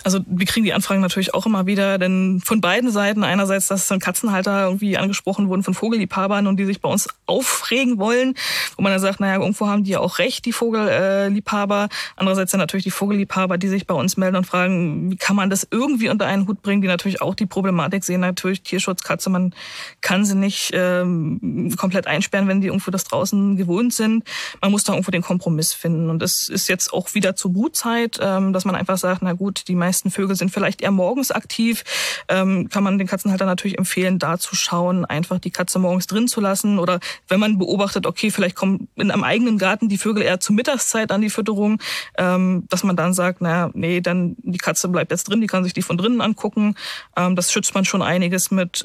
Also 0.05 0.21
wir 0.27 0.47
kriegen 0.47 0.65
die 0.65 0.73
Anfragen 0.73 1.01
natürlich 1.01 1.35
auch 1.35 1.47
immer 1.47 1.67
wieder, 1.67 1.99
denn 1.99 2.41
von 2.45 2.61
beiden 2.61 2.91
Seiten, 2.91 3.25
einerseits, 3.25 3.69
dass 3.69 3.87
dann 3.87 3.99
Katzenhalter 3.99 4.65
irgendwie 4.65 4.97
angesprochen 4.97 5.49
wurden 5.49 5.63
von 5.63 5.75
Vogelliebhabern 5.75 6.47
und 6.47 6.57
die 6.57 6.65
sich 6.65 6.81
bei 6.81 6.89
uns 6.89 7.09
aufregen 7.27 7.99
wollen, 7.99 8.35
wo 8.77 8.83
man 8.83 8.93
dann 8.93 9.01
sagt, 9.01 9.21
naja, 9.21 9.41
irgendwo 9.41 9.67
haben 9.67 9.85
die 9.85 9.93
ja 9.93 10.01
auch 10.01 10.19
recht, 10.19 10.45
die 10.45 10.53
Vogelliebhaber. 10.53 11.89
Andererseits 12.17 12.53
dann 12.53 12.61
natürlich 12.61 12.85
die 12.85 12.91
Vogelliebhaber, 12.91 13.59
die 13.59 13.69
sich 13.69 13.87
bei 13.87 13.95
uns 13.95 14.17
melden 14.17 14.37
und 14.37 14.47
fragen, 14.47 15.11
wie 15.11 15.17
kann 15.17 15.37
man 15.37 15.51
das 15.51 15.67
irgendwie 15.71 16.09
unter 16.09 16.27
einen 16.27 16.47
Hut 16.47 16.63
bringen, 16.63 16.83
die 16.83 16.89
natürlich 16.89 17.23
auch 17.23 17.35
die 17.35 17.47
Problematik 17.47 18.05
sehen, 18.05 18.21
natürlich 18.21 18.63
Tierschutzkatze, 18.63 19.31
man 19.31 19.55
kann 20.01 20.25
sie 20.25 20.35
nicht 20.35 20.71
ähm, 20.75 21.75
komplett 21.77 22.07
einsperren, 22.07 22.49
wenn 22.49 22.61
die 22.61 22.69
irgendwo 22.69 22.91
das 22.91 23.05
draußen 23.05 23.57
gewohnt 23.57 23.95
sind. 23.95 24.25
Man 24.61 24.71
muss 24.71 24.85
da 24.85 24.93
irgendwo 24.93 25.11
den 25.11 25.23
Kompromiss 25.23 25.73
finden 25.73 26.11
und 26.11 26.23
es 26.23 26.49
ist 26.49 26.69
jetzt 26.69 26.93
auch 26.93 27.15
wieder 27.15 27.37
zur 27.37 27.53
Brutzeit, 27.53 28.19
ähm, 28.21 28.53
dass 28.53 28.65
man 28.65 28.75
einfach 28.75 28.99
sagt, 28.99 29.23
na 29.23 29.33
gut, 29.33 29.58
die 29.65 29.75
meisten 29.75 30.11
Vögel 30.11 30.37
sind 30.37 30.51
vielleicht 30.51 30.83
eher 30.83 30.91
morgens 30.91 31.31
aktiv. 31.31 31.85
Ähm, 32.29 32.69
kann 32.69 32.85
man 32.85 32.99
den 32.99 33.07
Katzenhalter 33.07 33.47
natürlich 33.47 33.79
empfehlen, 33.79 34.19
da 34.19 34.39
zu 34.39 34.55
schauen, 34.55 35.05
einfach 35.05 35.39
die 35.39 35.51
Katze 35.51 35.79
morgens 35.79 36.07
drin 36.07 36.29
zu 36.29 36.41
lassen. 36.41 36.79
Oder 36.79 37.01
wenn 37.29 37.41
man 37.41 37.59
beobachtet, 37.59 38.07
okay, 38.07 38.31
vielleicht 38.31 38.57
kommen 38.57 38.89
in 38.97 39.11
einem 39.11 39.25
eigenen 39.25 39.59
Garten 39.59 39.89
die 39.89 39.99
Vögel 39.99 40.23
eher 40.23 40.41
zur 40.41 40.55
Mittagszeit 40.55 41.11
an 41.11 41.21
die 41.21 41.31
Fütterung, 41.31 41.81
ähm, 42.17 42.65
dass 42.69 42.85
man 42.85 42.97
dann 42.97 43.15
sagt, 43.15 43.41
naja, 43.41 43.71
nee, 43.75 44.01
dann 44.01 44.37
die 44.39 44.59
Katze 44.59 44.89
bleibt 44.89 45.11
jetzt 45.11 45.25
drin, 45.25 45.41
die 45.41 45.47
kann 45.47 45.65
sich 45.65 45.73
die 45.73 45.83
von 45.83 45.97
drinnen 45.97 46.21
angucken. 46.21 46.75
Ähm, 47.17 47.37
das 47.37 47.53
schützt 47.53 47.75
man 47.75 47.85
schon 47.85 48.03
einiges 48.03 48.51
mit. 48.51 48.85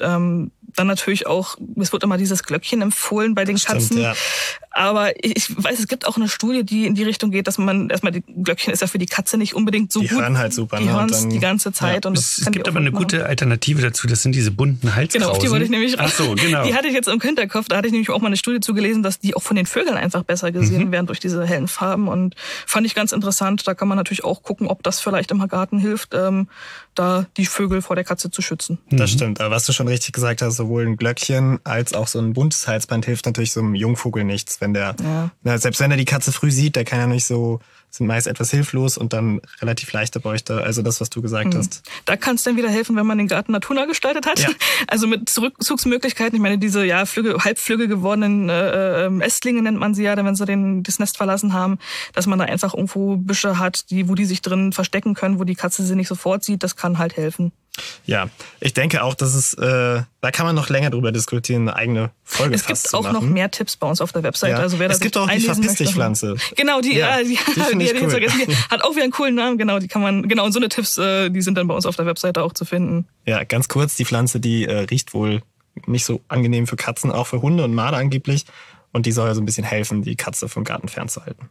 Dann 0.76 0.86
natürlich 0.86 1.26
auch, 1.26 1.56
es 1.76 1.92
wird 1.92 2.02
immer 2.02 2.16
dieses 2.16 2.42
Glöckchen 2.42 2.82
empfohlen 2.82 3.34
bei 3.34 3.44
den 3.44 3.58
Stimmt, 3.58 3.80
Katzen. 3.80 4.00
Ja. 4.00 4.14
Aber 4.70 5.12
ich 5.24 5.54
weiß, 5.56 5.78
es 5.78 5.86
gibt 5.86 6.06
auch 6.06 6.16
eine 6.16 6.28
Studie, 6.28 6.64
die 6.64 6.86
in 6.86 6.94
die 6.94 7.04
Richtung 7.04 7.30
geht, 7.30 7.46
dass 7.46 7.58
man 7.58 7.90
erstmal 7.90 8.12
die 8.12 8.22
Glöckchen 8.22 8.72
ist 8.72 8.80
ja 8.80 8.88
für 8.88 8.98
die 8.98 9.06
Katze 9.06 9.38
nicht 9.38 9.54
unbedingt 9.54 9.92
so 9.92 10.00
die 10.00 10.08
gut. 10.08 10.18
Die 10.18 10.22
hören 10.22 10.36
halt 10.36 10.52
super. 10.52 10.78
Die 10.78 10.84
ne? 10.84 10.92
hören 10.92 11.10
es 11.10 11.28
die 11.28 11.38
ganze 11.38 11.72
Zeit. 11.72 12.04
Ja. 12.04 12.10
Und 12.10 12.18
es, 12.18 12.38
es 12.38 12.50
gibt 12.50 12.66
aber 12.66 12.80
eine 12.80 12.90
machen. 12.90 13.02
gute 13.02 13.26
Alternative 13.26 13.82
dazu. 13.82 14.08
Das 14.08 14.22
sind 14.22 14.34
diese 14.34 14.50
bunten 14.50 14.94
Halskrausen. 14.94 15.20
Genau, 15.20 15.32
auf 15.32 15.38
die 15.38 15.50
wollte 15.50 15.64
ich 15.64 15.70
nämlich 15.70 15.98
Ach 15.98 16.10
so, 16.10 16.34
genau. 16.34 16.64
Die 16.64 16.74
hatte 16.74 16.88
ich 16.88 16.94
jetzt 16.94 17.08
im 17.08 17.20
Hinterkopf. 17.20 17.68
Da 17.68 17.76
hatte 17.76 17.86
ich 17.86 17.92
nämlich 17.92 18.10
auch 18.10 18.20
mal 18.20 18.26
eine 18.26 18.36
Studie 18.36 18.60
zugelesen, 18.60 19.04
dass 19.04 19.20
die 19.20 19.34
auch 19.34 19.42
von 19.42 19.56
den 19.56 19.66
Vögeln 19.66 19.96
einfach 19.96 20.24
besser 20.24 20.50
gesehen 20.50 20.88
mhm. 20.88 20.92
werden 20.92 21.06
durch 21.06 21.20
diese 21.20 21.46
hellen 21.46 21.68
Farben. 21.68 22.08
Und 22.08 22.34
fand 22.66 22.84
ich 22.84 22.96
ganz 22.96 23.12
interessant. 23.12 23.66
Da 23.68 23.74
kann 23.74 23.86
man 23.86 23.96
natürlich 23.96 24.24
auch 24.24 24.42
gucken, 24.42 24.66
ob 24.66 24.82
das 24.82 24.98
vielleicht 25.00 25.30
im 25.30 25.44
Garten 25.46 25.78
hilft, 25.78 26.14
ähm, 26.14 26.48
da 26.94 27.26
die 27.36 27.46
Vögel 27.46 27.82
vor 27.82 27.96
der 27.96 28.04
Katze 28.04 28.30
zu 28.30 28.42
schützen. 28.42 28.78
Das 28.90 29.12
mhm. 29.12 29.16
stimmt. 29.16 29.40
Aber 29.40 29.54
was 29.54 29.66
du 29.66 29.72
schon 29.72 29.86
richtig 29.86 30.12
gesagt 30.12 30.42
hast, 30.42 30.58
sowohl 30.64 30.86
ein 30.86 30.96
Glöckchen 30.96 31.58
als 31.64 31.92
auch 31.92 32.08
so 32.08 32.18
ein 32.18 32.32
buntes 32.32 32.66
Halsband 32.66 33.04
hilft 33.04 33.26
natürlich 33.26 33.52
so 33.52 33.60
einem 33.60 33.74
Jungvogel 33.74 34.24
nichts, 34.24 34.60
wenn 34.60 34.74
der 34.74 34.96
ja. 35.02 35.30
Na, 35.42 35.58
selbst 35.58 35.80
wenn 35.80 35.90
er 35.90 35.96
die 35.96 36.04
Katze 36.04 36.32
früh 36.32 36.50
sieht, 36.50 36.76
der 36.76 36.84
kann 36.84 36.98
ja 36.98 37.06
nicht 37.06 37.26
so, 37.26 37.60
sind 37.90 38.06
meist 38.06 38.26
etwas 38.26 38.50
hilflos 38.50 38.98
und 38.98 39.12
dann 39.12 39.40
relativ 39.60 39.92
leichte 39.92 40.20
Bräuchte. 40.20 40.62
Also 40.62 40.82
das, 40.82 41.00
was 41.00 41.10
du 41.10 41.22
gesagt 41.22 41.52
mhm. 41.52 41.58
hast. 41.58 41.82
Da 42.06 42.16
kann 42.16 42.36
es 42.36 42.42
dann 42.42 42.56
wieder 42.56 42.68
helfen, 42.68 42.96
wenn 42.96 43.06
man 43.06 43.18
den 43.18 43.28
Garten 43.28 43.52
naturnah 43.52 43.84
gestaltet 43.84 44.26
hat. 44.26 44.40
Ja. 44.40 44.48
Also 44.88 45.06
mit 45.06 45.28
Zurückzugsmöglichkeiten. 45.28 46.34
Ich 46.34 46.42
meine, 46.42 46.58
diese 46.58 46.84
ja 46.84 47.06
Flügge, 47.06 47.36
halbflügge 47.38 47.88
gewordenen 47.88 48.48
äh, 48.48 49.06
ähm, 49.06 49.20
Ästlinge 49.20 49.62
nennt 49.62 49.78
man 49.78 49.94
sie 49.94 50.02
ja, 50.02 50.16
wenn 50.16 50.34
sie 50.34 50.44
den, 50.44 50.82
das 50.82 50.98
Nest 50.98 51.16
verlassen 51.16 51.52
haben, 51.52 51.78
dass 52.12 52.26
man 52.26 52.38
da 52.38 52.44
einfach 52.44 52.74
irgendwo 52.74 53.16
Büsche 53.16 53.58
hat, 53.58 53.90
die, 53.90 54.08
wo 54.08 54.14
die 54.14 54.24
sich 54.24 54.42
drin 54.42 54.72
verstecken 54.72 55.14
können, 55.14 55.38
wo 55.38 55.44
die 55.44 55.54
Katze 55.54 55.84
sie 55.84 55.96
nicht 55.96 56.08
sofort 56.08 56.44
sieht. 56.44 56.62
Das 56.62 56.76
kann 56.76 56.98
halt 56.98 57.16
helfen. 57.16 57.52
Ja, 58.06 58.28
ich 58.60 58.72
denke 58.72 59.02
auch, 59.02 59.14
dass 59.14 59.34
es, 59.34 59.54
äh, 59.54 60.02
da 60.20 60.30
kann 60.30 60.46
man 60.46 60.54
noch 60.54 60.68
länger 60.68 60.90
drüber 60.90 61.10
diskutieren, 61.10 61.62
eine 61.62 61.76
eigene 61.76 62.10
Folge 62.22 62.54
Es 62.54 62.66
gibt 62.66 62.94
auch 62.94 63.10
noch 63.12 63.22
mehr 63.22 63.50
Tipps 63.50 63.76
bei 63.76 63.88
uns 63.88 64.00
auf 64.00 64.12
der 64.12 64.22
Website. 64.22 64.52
Ja. 64.52 64.58
Also 64.58 64.78
wer 64.78 64.90
es 64.90 65.00
gibt 65.00 65.16
auch 65.16 65.28
die 65.28 65.40
Verpiss 65.40 65.74
dich 65.74 65.90
Pflanze. 65.90 66.36
Genau, 66.56 66.80
die, 66.80 66.96
ja, 66.96 67.18
äh, 67.18 67.24
die, 67.24 67.30
die, 67.30 67.78
die, 67.78 67.92
die, 67.92 68.04
cool. 68.04 68.20
die, 68.46 68.56
hat 68.70 68.82
auch 68.84 68.92
wieder 68.92 69.02
einen 69.02 69.12
coolen 69.12 69.34
Namen. 69.34 69.58
Genau, 69.58 69.78
die 69.80 69.88
kann 69.88 70.02
man, 70.02 70.28
genau, 70.28 70.44
und 70.44 70.52
so 70.52 70.60
eine 70.60 70.68
Tipps, 70.68 70.98
äh, 70.98 71.30
die 71.30 71.42
sind 71.42 71.58
dann 71.58 71.66
bei 71.66 71.74
uns 71.74 71.86
auf 71.86 71.96
der 71.96 72.06
Webseite 72.06 72.42
auch 72.42 72.52
zu 72.52 72.64
finden. 72.64 73.08
Ja, 73.26 73.42
ganz 73.42 73.68
kurz, 73.68 73.96
die 73.96 74.04
Pflanze, 74.04 74.38
die 74.38 74.66
äh, 74.66 74.80
riecht 74.80 75.14
wohl 75.14 75.42
nicht 75.86 76.04
so 76.04 76.20
angenehm 76.28 76.68
für 76.68 76.76
Katzen, 76.76 77.10
auch 77.10 77.26
für 77.26 77.42
Hunde 77.42 77.64
und 77.64 77.74
Marder 77.74 77.96
angeblich. 77.96 78.44
Und 78.92 79.06
die 79.06 79.12
soll 79.12 79.24
so 79.24 79.30
also 79.30 79.42
ein 79.42 79.46
bisschen 79.46 79.64
helfen, 79.64 80.02
die 80.02 80.14
Katze 80.14 80.48
vom 80.48 80.62
Garten 80.62 80.86
fernzuhalten. 80.86 81.48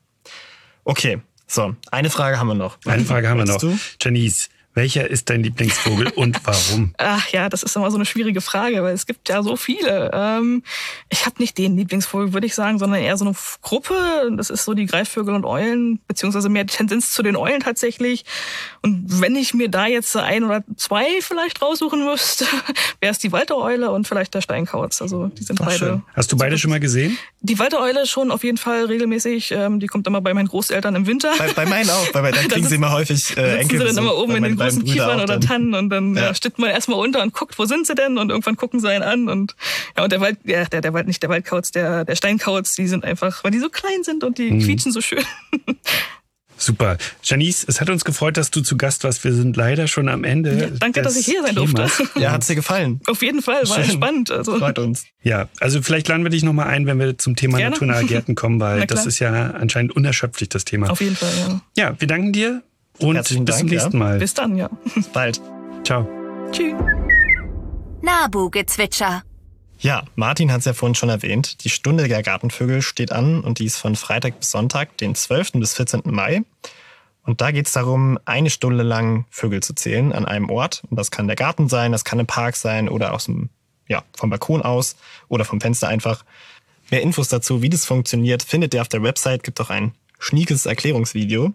Okay, 0.86 1.20
so, 1.48 1.76
eine 1.92 2.10
Frage 2.10 2.40
haben 2.40 2.48
wir 2.48 2.56
noch. 2.56 2.78
Eine 2.86 3.04
Frage 3.04 3.28
haben 3.28 3.40
wir 3.40 3.46
noch. 3.46 3.58
Du? 3.58 3.78
Janice, 4.02 4.50
welcher 4.74 5.10
ist 5.10 5.30
dein 5.30 5.44
Lieblingsvogel 5.44 6.10
und 6.10 6.40
warum? 6.46 6.94
Ach 6.98 7.28
ja, 7.30 7.50
das 7.50 7.64
ist 7.64 7.76
immer 7.76 7.92
so 7.92 7.98
eine 7.98 8.06
schwierige 8.06 8.42
Frage, 8.42 8.82
weil 8.84 8.94
es 8.94 9.06
gibt 9.06 9.30
ja 9.30 9.44
so 9.44 9.56
viele. 9.56 10.12
Ähm, 10.14 10.64
ich 11.10 11.26
habe 11.26 11.36
nicht 11.40 11.58
den 11.58 11.78
Lieblingsvogel, 11.78 12.34
würde 12.34 12.48
ich 12.48 12.56
sagen, 12.56 12.80
sondern 12.80 13.02
eher 13.02 13.18
so 13.18 13.26
eine 13.26 13.36
Gruppe. 13.62 13.96
Das 14.36 14.50
ist 14.50 14.66
so 14.66 14.74
die 14.74 14.86
Greifvögel 14.86 15.36
und 15.36 15.46
Eulen, 15.46 16.00
beziehungsweise 16.08 16.50
mehr 16.50 16.66
Tendenz 16.66 17.12
zu 17.12 17.22
den 17.24 17.36
Eulen 17.36 17.62
tatsächlich. 17.62 18.26
Und 18.82 19.22
wenn 19.22 19.36
ich 19.36 19.54
mir 19.54 19.70
da 19.70 19.86
jetzt 19.86 20.16
ein 20.18 20.44
oder 20.44 20.64
zwei 20.76 21.06
vielleicht 21.22 21.62
raussuchen 21.62 22.04
müsste, 22.04 22.46
wäre 23.00 23.12
es 23.12 23.20
die 23.20 23.32
Waltereule 23.32 23.92
und 23.92 24.08
vielleicht 24.08 24.34
der 24.34 24.42
Steinkauz. 24.42 25.02
Also 25.02 25.28
die 25.28 25.44
sind 25.44 25.62
Ach, 25.62 25.66
beide. 25.66 25.78
Schön. 25.78 26.04
Hast 26.16 26.32
du 26.32 26.38
beide 26.38 26.58
schon 26.58 26.72
mal 26.72 26.80
gesehen? 26.80 27.18
Die 27.42 27.60
Waltereule 27.60 28.08
schon 28.08 28.32
auf 28.32 28.44
jeden 28.44 28.58
Fall 28.58 28.86
regelmäßig. 28.86 29.52
Ähm, 29.52 29.80
die 29.80 29.88
kommt 29.88 30.08
immer 30.08 30.22
bei 30.22 30.34
meinen 30.34 30.48
Großeltern 30.48 30.96
im 30.96 31.06
Winter. 31.06 31.32
Bei, 31.38 31.52
bei 31.54 31.66
meinen 31.66 31.90
auch. 31.90 32.12
Bei, 32.12 32.22
dann 32.32 32.48
kriegen 32.48 32.68
sie 32.68 32.76
immer 32.76 32.92
häufig 32.92 33.38
äh, 33.38 33.60
Enkelbesuch. 33.60 33.90
Sie 33.90 33.96
dann 33.96 34.04
immer 34.04 34.16
oben 34.16 34.36
in 34.36 34.44
den 34.44 34.63
großen 34.70 34.84
Kiefern 34.86 35.16
oder 35.18 35.26
dann. 35.26 35.42
Tannen 35.42 35.74
und 35.74 35.90
dann 35.90 36.16
Ja. 36.16 36.24
ja. 36.24 36.34
stippt 36.36 36.60
man 36.60 36.70
erstmal 36.70 37.00
unter 37.00 37.22
und 37.22 37.34
guckt, 37.34 37.58
wo 37.60 37.66
sind 37.66 37.88
sie 37.88 37.96
denn? 37.96 38.18
Und 38.18 38.30
irgendwann 38.30 38.56
gucken 38.58 38.80
sie 38.80 38.90
einen 38.90 39.04
an 39.04 39.30
und 39.30 39.56
ja, 39.98 40.04
und 40.04 40.12
der 40.12 40.22
Wald, 40.22 40.38
ja, 40.44 40.66
der, 40.66 40.82
der 40.82 40.94
Wald, 40.94 41.08
nicht 41.08 41.22
der 41.24 41.30
Waldkauz, 41.30 41.72
der, 41.72 42.06
der 42.06 42.16
Steinkauz, 42.16 42.76
die 42.76 42.88
sind 42.88 43.04
einfach, 43.06 43.44
weil 43.44 43.52
die 43.52 43.60
so 43.60 43.70
klein 43.70 44.04
sind 44.04 44.24
und 44.24 44.38
die 44.38 44.52
Mhm. 44.52 44.60
quietschen 44.62 44.92
so 44.92 45.02
schön. 45.02 45.24
Super. 46.56 46.98
Janice, 47.24 47.66
es 47.68 47.82
hat 47.82 47.90
uns 47.90 48.06
gefreut, 48.06 48.38
dass 48.38 48.50
du 48.52 48.62
zu 48.62 48.78
Gast 48.78 49.04
warst. 49.04 49.24
Wir 49.26 49.34
sind 49.34 49.58
leider 49.58 49.88
schon 49.88 50.08
am 50.08 50.24
Ende. 50.24 50.56
Ja, 50.58 50.68
danke, 50.80 51.02
dass 51.02 51.18
ich 51.18 51.26
hier 51.26 51.42
sein 51.42 51.56
durfte. 51.56 51.88
Ja, 52.20 52.32
hat's 52.32 52.48
dir 52.48 52.56
gefallen? 52.56 53.02
Auf 53.08 53.22
jeden 53.22 53.42
Fall, 53.42 53.68
war 53.68 53.84
Schön. 53.84 53.92
spannend. 53.96 54.32
Also. 54.32 54.60
Freut 54.60 54.80
uns. 54.80 55.04
Ja, 55.24 55.50
also 55.60 55.82
vielleicht 55.82 56.08
laden 56.08 56.24
wir 56.24 56.30
dich 56.30 56.44
nochmal 56.44 56.68
ein, 56.68 56.86
wenn 56.86 57.00
wir 57.00 57.18
zum 57.18 57.36
Thema 57.36 57.58
Gerne. 57.58 57.72
naturnahe 57.72 58.06
Gärten 58.06 58.36
kommen, 58.36 58.60
weil 58.62 58.86
das 58.88 59.06
ist 59.06 59.20
ja 59.20 59.52
anscheinend 59.52 59.94
unerschöpflich, 59.96 60.48
das 60.50 60.64
Thema. 60.64 60.90
Auf 60.90 61.02
jeden 61.02 61.16
Fall, 61.18 61.32
ja. 61.48 61.62
Ja, 61.76 61.96
wir 62.00 62.08
danken 62.08 62.32
dir 62.32 62.62
und 63.00 63.16
Herzlichen 63.16 63.46
bis 63.46 63.58
zum 63.58 63.68
Dank, 63.68 63.72
ja. 63.72 63.82
nächsten 63.82 63.98
Mal. 63.98 64.20
Bis 64.20 64.34
dann, 64.34 64.56
ja. 64.56 64.70
Bis 64.96 65.08
bald. 65.08 65.42
Ciao. 65.84 66.08
Tschüss. 66.52 66.74
Nabu-Gezwitscher. 68.02 69.24
Ja, 69.80 70.04
Martin 70.16 70.52
hat 70.52 70.60
es 70.60 70.66
ja 70.66 70.74
vorhin 70.74 70.96
schon 70.96 71.10
erwähnt. 71.10 71.64
Die 71.64 71.70
Stunde 71.70 72.08
der 72.08 72.24
Gartenvögel 72.24 72.82
steht 72.82 73.12
an 73.12 73.42
und 73.42 73.60
die 73.60 73.66
ist 73.66 73.78
von 73.78 73.96
Freitag 73.96 74.40
bis 74.40 74.52
Sonntag, 74.52 74.98
den 74.98 75.16
12. 75.16 75.54
bis 75.54 75.74
14. 75.74 76.04
Mai. 76.06 76.44
Und 77.26 77.42
da 77.42 77.52
geht 77.52 77.68
es 77.68 77.74
darum, 77.74 78.20
eine 78.26 78.50
Stunde 78.50 78.84
lang 78.84 79.26
Vögel 79.30 79.64
zu 79.64 79.74
zählen 79.74 80.12
an 80.12 80.26
einem 80.26 80.50
Ort. 80.50 80.84
Und 80.90 80.98
das 80.98 81.12
kann 81.12 81.28
der 81.28 81.36
Garten 81.36 81.70
sein, 81.70 81.92
das 81.92 82.04
kann 82.04 82.20
ein 82.20 82.28
Park 82.28 82.56
sein 82.56 82.90
oder 82.90 83.14
aus 83.14 83.26
dem, 83.26 83.50
ja, 83.88 84.04
vom 84.16 84.30
Balkon 84.30 84.62
aus 84.62 84.96
oder 85.30 85.46
vom 85.46 85.62
Fenster 85.62 85.88
einfach. 85.88 86.24
Mehr 86.92 87.02
Infos 87.02 87.30
dazu, 87.30 87.62
wie 87.62 87.70
das 87.70 87.86
funktioniert, 87.86 88.44
findet 88.44 88.74
ihr 88.74 88.82
auf 88.82 88.90
der 88.90 89.04
Website. 89.04 89.44
Gibt 89.44 89.60
auch 89.62 89.70
ein 89.70 89.94
schniekes 90.20 90.66
Erklärungsvideo. 90.66 91.54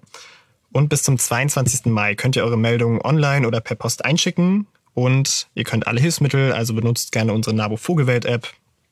Und 0.72 0.88
bis 0.88 1.02
zum 1.02 1.18
22. 1.18 1.86
Mai 1.86 2.14
könnt 2.14 2.36
ihr 2.36 2.44
eure 2.44 2.58
Meldungen 2.58 3.00
online 3.02 3.46
oder 3.46 3.60
per 3.60 3.76
Post 3.76 4.04
einschicken. 4.04 4.66
Und 4.94 5.48
ihr 5.54 5.64
könnt 5.64 5.86
alle 5.86 6.00
Hilfsmittel, 6.00 6.52
also 6.52 6.74
benutzt 6.74 7.12
gerne 7.12 7.32
unsere 7.32 7.54
Nabo 7.54 7.76
Vogelwelt 7.76 8.24
App, 8.24 8.48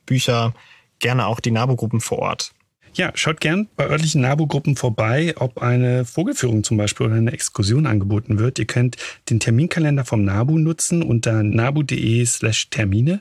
Bücher, 0.06 0.54
gerne 1.00 1.26
auch 1.26 1.40
die 1.40 1.50
Nabo-Gruppen 1.50 2.00
vor 2.00 2.20
Ort. 2.20 2.52
Ja, 2.96 3.12
schaut 3.14 3.42
gern 3.42 3.68
bei 3.76 3.86
örtlichen 3.90 4.22
NABU-Gruppen 4.22 4.74
vorbei, 4.74 5.34
ob 5.36 5.60
eine 5.60 6.06
Vogelführung 6.06 6.64
zum 6.64 6.78
Beispiel 6.78 7.04
oder 7.04 7.16
eine 7.16 7.30
Exkursion 7.30 7.84
angeboten 7.84 8.38
wird. 8.38 8.58
Ihr 8.58 8.64
könnt 8.64 8.96
den 9.28 9.38
Terminkalender 9.38 10.06
vom 10.06 10.24
NABU 10.24 10.56
nutzen 10.56 11.02
unter 11.02 11.42
nabu.de 11.42 12.24
slash 12.24 12.70
Termine. 12.70 13.20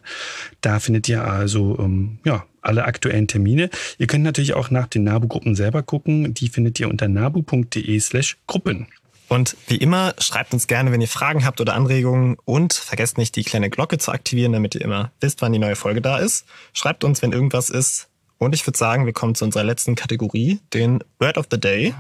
Da 0.62 0.80
findet 0.80 1.10
ihr 1.10 1.26
also 1.26 1.78
ähm, 1.78 2.20
ja, 2.24 2.46
alle 2.62 2.86
aktuellen 2.86 3.28
Termine. 3.28 3.70
Ihr 3.98 4.08
könnt 4.08 4.24
natürlich 4.24 4.54
auch 4.54 4.72
nach 4.72 4.88
den 4.88 5.04
NABU-Gruppen 5.04 5.56
selber 5.56 5.84
gucken. 5.84 6.34
Die 6.34 6.48
findet 6.48 6.80
ihr 6.80 6.88
unter 6.88 7.10
nabu.de 7.10 8.00
slash 8.00 8.38
Gruppen. 8.48 8.88
Und 9.28 9.58
wie 9.68 9.76
immer, 9.76 10.14
schreibt 10.20 10.54
uns 10.54 10.68
gerne, 10.68 10.94
wenn 10.94 11.02
ihr 11.02 11.10
Fragen 11.10 11.44
habt 11.44 11.60
oder 11.60 11.74
Anregungen. 11.74 12.38
Und 12.46 12.72
vergesst 12.72 13.18
nicht, 13.18 13.36
die 13.36 13.44
kleine 13.44 13.70
Glocke 13.70 13.98
zu 13.98 14.14
aktivieren, 14.14 14.54
damit 14.54 14.76
ihr 14.76 14.82
immer 14.82 15.12
wisst, 15.20 15.42
wann 15.42 15.52
die 15.52 15.60
neue 15.60 15.76
Folge 15.76 16.00
da 16.00 16.18
ist. 16.18 16.46
Schreibt 16.72 17.04
uns, 17.04 17.22
wenn 17.22 17.34
irgendwas 17.34 17.70
ist. 17.70 18.08
Und 18.38 18.54
ich 18.54 18.66
würde 18.68 18.78
sagen, 18.78 19.06
wir 19.06 19.14
kommen 19.14 19.36
zu 19.36 19.46
unserer 19.46 19.64
letzten 19.64 19.96
Kategorie, 19.96 20.60
den 20.74 21.04
Word 21.20 21.38
of 21.38 21.48
the 21.50 21.60
Day. 21.60 21.94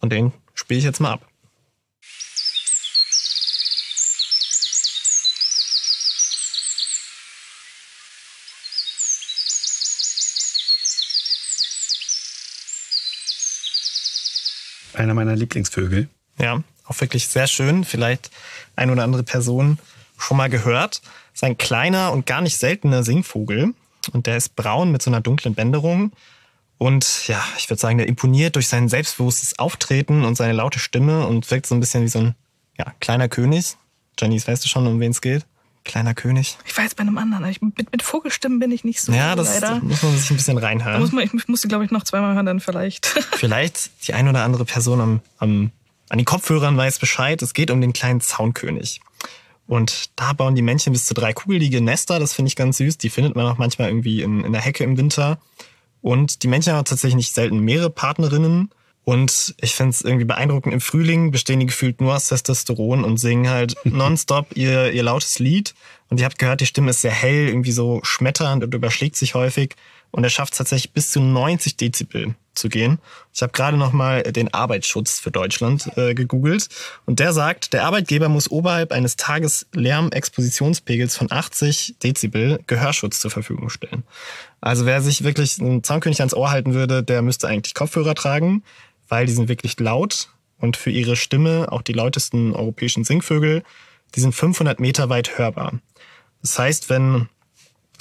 Und 0.00 0.12
den 0.12 0.32
spiele 0.54 0.78
ich 0.78 0.84
jetzt 0.84 1.00
mal 1.00 1.12
ab. 1.12 1.26
Einer 14.94 15.14
meiner 15.14 15.34
Lieblingsvögel. 15.34 16.08
Ja, 16.38 16.62
auch 16.86 17.00
wirklich 17.00 17.26
sehr 17.26 17.48
schön. 17.48 17.84
Vielleicht 17.84 18.30
ein 18.76 18.90
oder 18.90 19.02
andere 19.02 19.24
Person 19.24 19.78
schon 20.18 20.36
mal 20.36 20.48
gehört. 20.48 21.02
Das 21.02 21.34
ist 21.34 21.44
ein 21.44 21.58
kleiner 21.58 22.12
und 22.12 22.26
gar 22.26 22.40
nicht 22.40 22.56
seltener 22.56 23.02
Singvogel. 23.02 23.74
Und 24.08 24.26
der 24.26 24.36
ist 24.36 24.56
braun 24.56 24.90
mit 24.92 25.02
so 25.02 25.10
einer 25.10 25.20
dunklen 25.20 25.54
Bänderung. 25.54 26.12
Und 26.78 27.28
ja, 27.28 27.42
ich 27.56 27.70
würde 27.70 27.80
sagen, 27.80 27.98
der 27.98 28.08
imponiert 28.08 28.56
durch 28.56 28.68
sein 28.68 28.88
selbstbewusstes 28.88 29.58
Auftreten 29.58 30.24
und 30.24 30.34
seine 30.34 30.52
laute 30.52 30.78
Stimme 30.78 31.26
und 31.26 31.50
wirkt 31.50 31.66
so 31.66 31.74
ein 31.74 31.80
bisschen 31.80 32.02
wie 32.02 32.08
so 32.08 32.18
ein 32.18 32.34
ja, 32.78 32.92
kleiner 33.00 33.28
König. 33.28 33.76
Janice, 34.18 34.48
weißt 34.48 34.64
du 34.64 34.68
schon, 34.68 34.86
um 34.86 35.00
wen 35.00 35.10
es 35.10 35.20
geht? 35.20 35.46
Kleiner 35.84 36.14
König. 36.14 36.56
Ich 36.64 36.76
war 36.76 36.84
jetzt 36.84 36.96
bei 36.96 37.02
einem 37.02 37.18
anderen. 37.18 37.44
Ich, 37.46 37.60
mit, 37.60 37.92
mit 37.92 38.02
Vogelstimmen 38.02 38.58
bin 38.58 38.72
ich 38.72 38.84
nicht 38.84 39.02
so 39.02 39.12
Ja, 39.12 39.36
das 39.36 39.60
leider. 39.60 39.80
muss 39.80 40.02
man 40.02 40.16
sich 40.16 40.30
ein 40.30 40.36
bisschen 40.36 40.56
Da 40.56 40.62
muss 40.62 40.68
reinhören. 40.68 41.14
man, 41.14 41.24
ich 41.24 41.46
musste, 41.46 41.68
glaube 41.68 41.84
ich, 41.84 41.90
noch 41.90 42.04
zweimal 42.04 42.34
hören, 42.34 42.46
dann 42.46 42.60
vielleicht. 42.60 43.06
Vielleicht 43.32 43.90
die 44.08 44.14
ein 44.14 44.26
oder 44.26 44.44
andere 44.44 44.64
Person 44.64 45.00
am, 45.00 45.20
am, 45.38 45.70
an 46.08 46.18
den 46.18 46.24
Kopfhörern 46.24 46.76
weiß 46.76 46.98
Bescheid. 46.98 47.42
Es 47.42 47.52
geht 47.52 47.70
um 47.70 47.80
den 47.82 47.92
kleinen 47.92 48.22
Zaunkönig. 48.22 49.00
Und 49.66 50.10
da 50.16 50.32
bauen 50.32 50.54
die 50.54 50.62
Männchen 50.62 50.92
bis 50.92 51.06
zu 51.06 51.14
drei 51.14 51.32
kugelige 51.32 51.80
Nester. 51.80 52.18
Das 52.18 52.34
finde 52.34 52.48
ich 52.48 52.56
ganz 52.56 52.78
süß. 52.78 52.98
Die 52.98 53.10
findet 53.10 53.34
man 53.34 53.46
auch 53.46 53.58
manchmal 53.58 53.88
irgendwie 53.88 54.22
in, 54.22 54.44
in 54.44 54.52
der 54.52 54.60
Hecke 54.60 54.84
im 54.84 54.96
Winter. 54.96 55.38
Und 56.02 56.42
die 56.42 56.48
Männchen 56.48 56.74
haben 56.74 56.84
tatsächlich 56.84 57.16
nicht 57.16 57.34
selten 57.34 57.60
mehrere 57.60 57.90
Partnerinnen. 57.90 58.70
Und 59.04 59.54
ich 59.60 59.74
finde 59.74 59.90
es 59.90 60.02
irgendwie 60.02 60.24
beeindruckend. 60.24 60.74
Im 60.74 60.80
Frühling 60.80 61.30
bestehen 61.30 61.60
die 61.60 61.66
gefühlt 61.66 62.00
nur 62.00 62.14
aus 62.14 62.28
Testosteron 62.28 63.04
und 63.04 63.18
singen 63.18 63.48
halt 63.48 63.74
nonstop 63.84 64.54
ihr, 64.54 64.92
ihr 64.92 65.02
lautes 65.02 65.38
Lied. 65.38 65.74
Und 66.10 66.20
ihr 66.20 66.26
habt 66.26 66.38
gehört, 66.38 66.60
die 66.60 66.66
Stimme 66.66 66.90
ist 66.90 67.00
sehr 67.00 67.10
hell, 67.10 67.48
irgendwie 67.48 67.72
so 67.72 68.00
schmetternd 68.02 68.64
und 68.64 68.74
überschlägt 68.74 69.16
sich 69.16 69.34
häufig. 69.34 69.76
Und 70.10 70.24
er 70.24 70.30
schafft 70.30 70.56
tatsächlich 70.56 70.92
bis 70.92 71.10
zu 71.10 71.20
90 71.20 71.76
Dezibel 71.76 72.34
zu 72.54 72.68
gehen. 72.68 72.98
Ich 73.32 73.42
habe 73.42 73.52
gerade 73.52 73.76
noch 73.76 73.92
mal 73.92 74.22
den 74.22 74.52
Arbeitsschutz 74.52 75.20
für 75.20 75.30
Deutschland 75.30 75.90
äh, 75.96 76.14
gegoogelt 76.14 76.68
und 77.06 77.20
der 77.20 77.32
sagt, 77.32 77.72
der 77.72 77.84
Arbeitgeber 77.84 78.28
muss 78.28 78.50
oberhalb 78.50 78.92
eines 78.92 79.16
Tages 79.16 79.66
Lärmexpositionspegels 79.72 81.16
von 81.16 81.30
80 81.30 81.96
Dezibel 82.02 82.60
Gehörschutz 82.66 83.20
zur 83.20 83.30
Verfügung 83.30 83.70
stellen. 83.70 84.04
Also 84.60 84.86
wer 84.86 85.02
sich 85.02 85.24
wirklich 85.24 85.60
einen 85.60 85.82
Zaunkönig 85.82 86.20
ans 86.20 86.34
Ohr 86.34 86.50
halten 86.50 86.74
würde, 86.74 87.02
der 87.02 87.22
müsste 87.22 87.48
eigentlich 87.48 87.74
Kopfhörer 87.74 88.14
tragen, 88.14 88.62
weil 89.08 89.26
die 89.26 89.32
sind 89.32 89.48
wirklich 89.48 89.78
laut 89.78 90.28
und 90.58 90.76
für 90.76 90.90
ihre 90.90 91.16
Stimme 91.16 91.70
auch 91.70 91.82
die 91.82 91.92
lautesten 91.92 92.54
europäischen 92.54 93.04
Singvögel, 93.04 93.62
die 94.14 94.20
sind 94.20 94.34
500 94.34 94.80
Meter 94.80 95.08
weit 95.08 95.38
hörbar. 95.38 95.74
Das 96.40 96.58
heißt, 96.58 96.90
wenn 96.90 97.28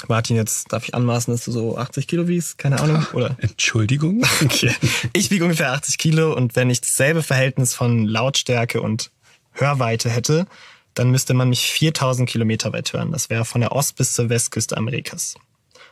Martin, 0.07 0.35
jetzt 0.35 0.71
darf 0.73 0.83
ich 0.83 0.93
anmaßen, 0.95 1.33
dass 1.33 1.45
du 1.45 1.51
so 1.51 1.77
80 1.77 2.07
Kilo 2.07 2.27
wiegst? 2.27 2.57
Keine 2.57 2.79
Ahnung. 2.81 3.05
Oder? 3.13 3.35
Entschuldigung. 3.39 4.23
Okay. 4.43 4.73
Ich 5.13 5.31
wiege 5.31 5.43
ungefähr 5.45 5.71
80 5.71 5.97
Kilo 5.97 6.33
und 6.35 6.55
wenn 6.55 6.69
ich 6.69 6.81
dasselbe 6.81 7.23
Verhältnis 7.23 7.73
von 7.73 8.05
Lautstärke 8.05 8.81
und 8.81 9.11
Hörweite 9.53 10.09
hätte, 10.09 10.45
dann 10.93 11.09
müsste 11.11 11.33
man 11.33 11.49
mich 11.49 11.71
4000 11.71 12.27
Kilometer 12.29 12.73
weit 12.73 12.91
hören. 12.93 13.11
Das 13.11 13.29
wäre 13.29 13.45
von 13.45 13.61
der 13.61 13.71
Ost- 13.71 13.95
bis 13.95 14.13
zur 14.13 14.29
Westküste 14.29 14.75
Amerikas. 14.77 15.35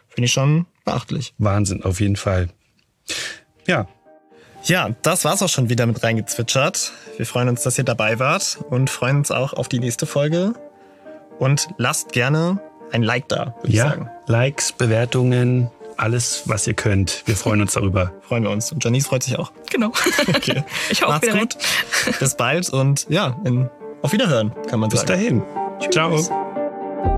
Finde 0.10 0.26
ich 0.26 0.34
schon 0.34 0.66
beachtlich. 0.84 1.34
Wahnsinn, 1.38 1.84
auf 1.84 2.00
jeden 2.02 2.18
Fall. 2.18 2.50
Ja, 3.66 3.88
Ja, 4.66 4.96
das 5.02 5.24
war's 5.26 5.42
auch 5.42 5.50
schon 5.50 5.70
wieder 5.70 5.86
mit 5.88 6.04
reingezwitschert. 6.04 6.92
Wir 7.18 7.26
freuen 7.26 7.50
uns, 7.50 7.64
dass 7.64 7.78
ihr 7.80 7.84
dabei 7.84 8.20
wart 8.20 8.60
und 8.70 8.90
freuen 8.92 9.18
uns 9.18 9.32
auch 9.32 9.54
auf 9.54 9.70
die 9.70 9.80
nächste 9.80 10.06
Folge. 10.06 10.54
Und 11.40 11.68
lasst 11.78 12.12
gerne 12.12 12.60
ein 12.92 13.04
Like 13.04 13.28
da, 13.28 13.54
würde 13.62 13.70
ich 13.70 13.76
ja, 13.76 13.90
sagen. 13.90 14.10
Likes, 14.28 14.72
Bewertungen, 14.72 15.70
alles, 15.98 16.44
was 16.46 16.66
ihr 16.68 16.74
könnt. 16.74 17.24
Wir 17.26 17.36
freuen 17.36 17.62
uns 17.62 17.74
darüber. 17.74 18.12
Freuen 18.22 18.44
wir 18.44 18.50
uns. 18.50 18.72
Und 18.72 18.84
Janice 18.84 19.08
freut 19.08 19.24
sich 19.24 19.38
auch. 19.38 19.52
genau. 19.70 19.92
Okay. 20.28 20.64
Ich 20.90 21.02
hau 21.02 21.10
Macht's 21.10 21.30
gut. 21.32 21.58
Bis 22.20 22.36
bald 22.36 22.70
und 22.70 23.06
ja, 23.10 23.38
in, 23.44 23.70
auf 24.02 24.12
Wiederhören, 24.12 24.52
kann 24.70 24.80
man 24.80 24.90
Bis 24.90 25.02
sagen. 25.02 25.12
dahin. 25.14 25.44
Ciao. 25.92 26.18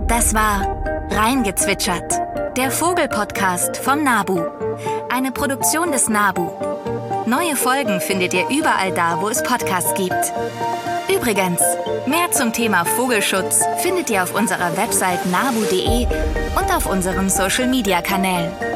Das 0.07 0.33
war 0.33 0.83
Reingezwitschert, 1.12 2.13
der 2.57 2.71
Vogelpodcast 2.71 3.77
vom 3.77 4.03
Nabu. 4.03 4.41
Eine 5.09 5.31
Produktion 5.31 5.91
des 5.91 6.09
Nabu. 6.09 6.49
Neue 7.25 7.55
Folgen 7.55 8.01
findet 8.01 8.33
ihr 8.33 8.49
überall 8.49 8.93
da, 8.93 9.21
wo 9.21 9.29
es 9.29 9.41
Podcasts 9.43 9.93
gibt. 9.93 10.33
Übrigens, 11.10 11.62
mehr 12.06 12.32
zum 12.32 12.54
Thema 12.54 12.86
Vogelschutz 12.86 13.63
findet 13.82 14.10
ihr 14.10 14.24
auf 14.24 14.34
unserer 14.34 14.76
Website 14.78 15.26
nabu.de 15.26 16.08
und 16.58 16.76
auf 16.76 16.86
unseren 16.86 17.30
Social-Media-Kanälen. 17.30 18.72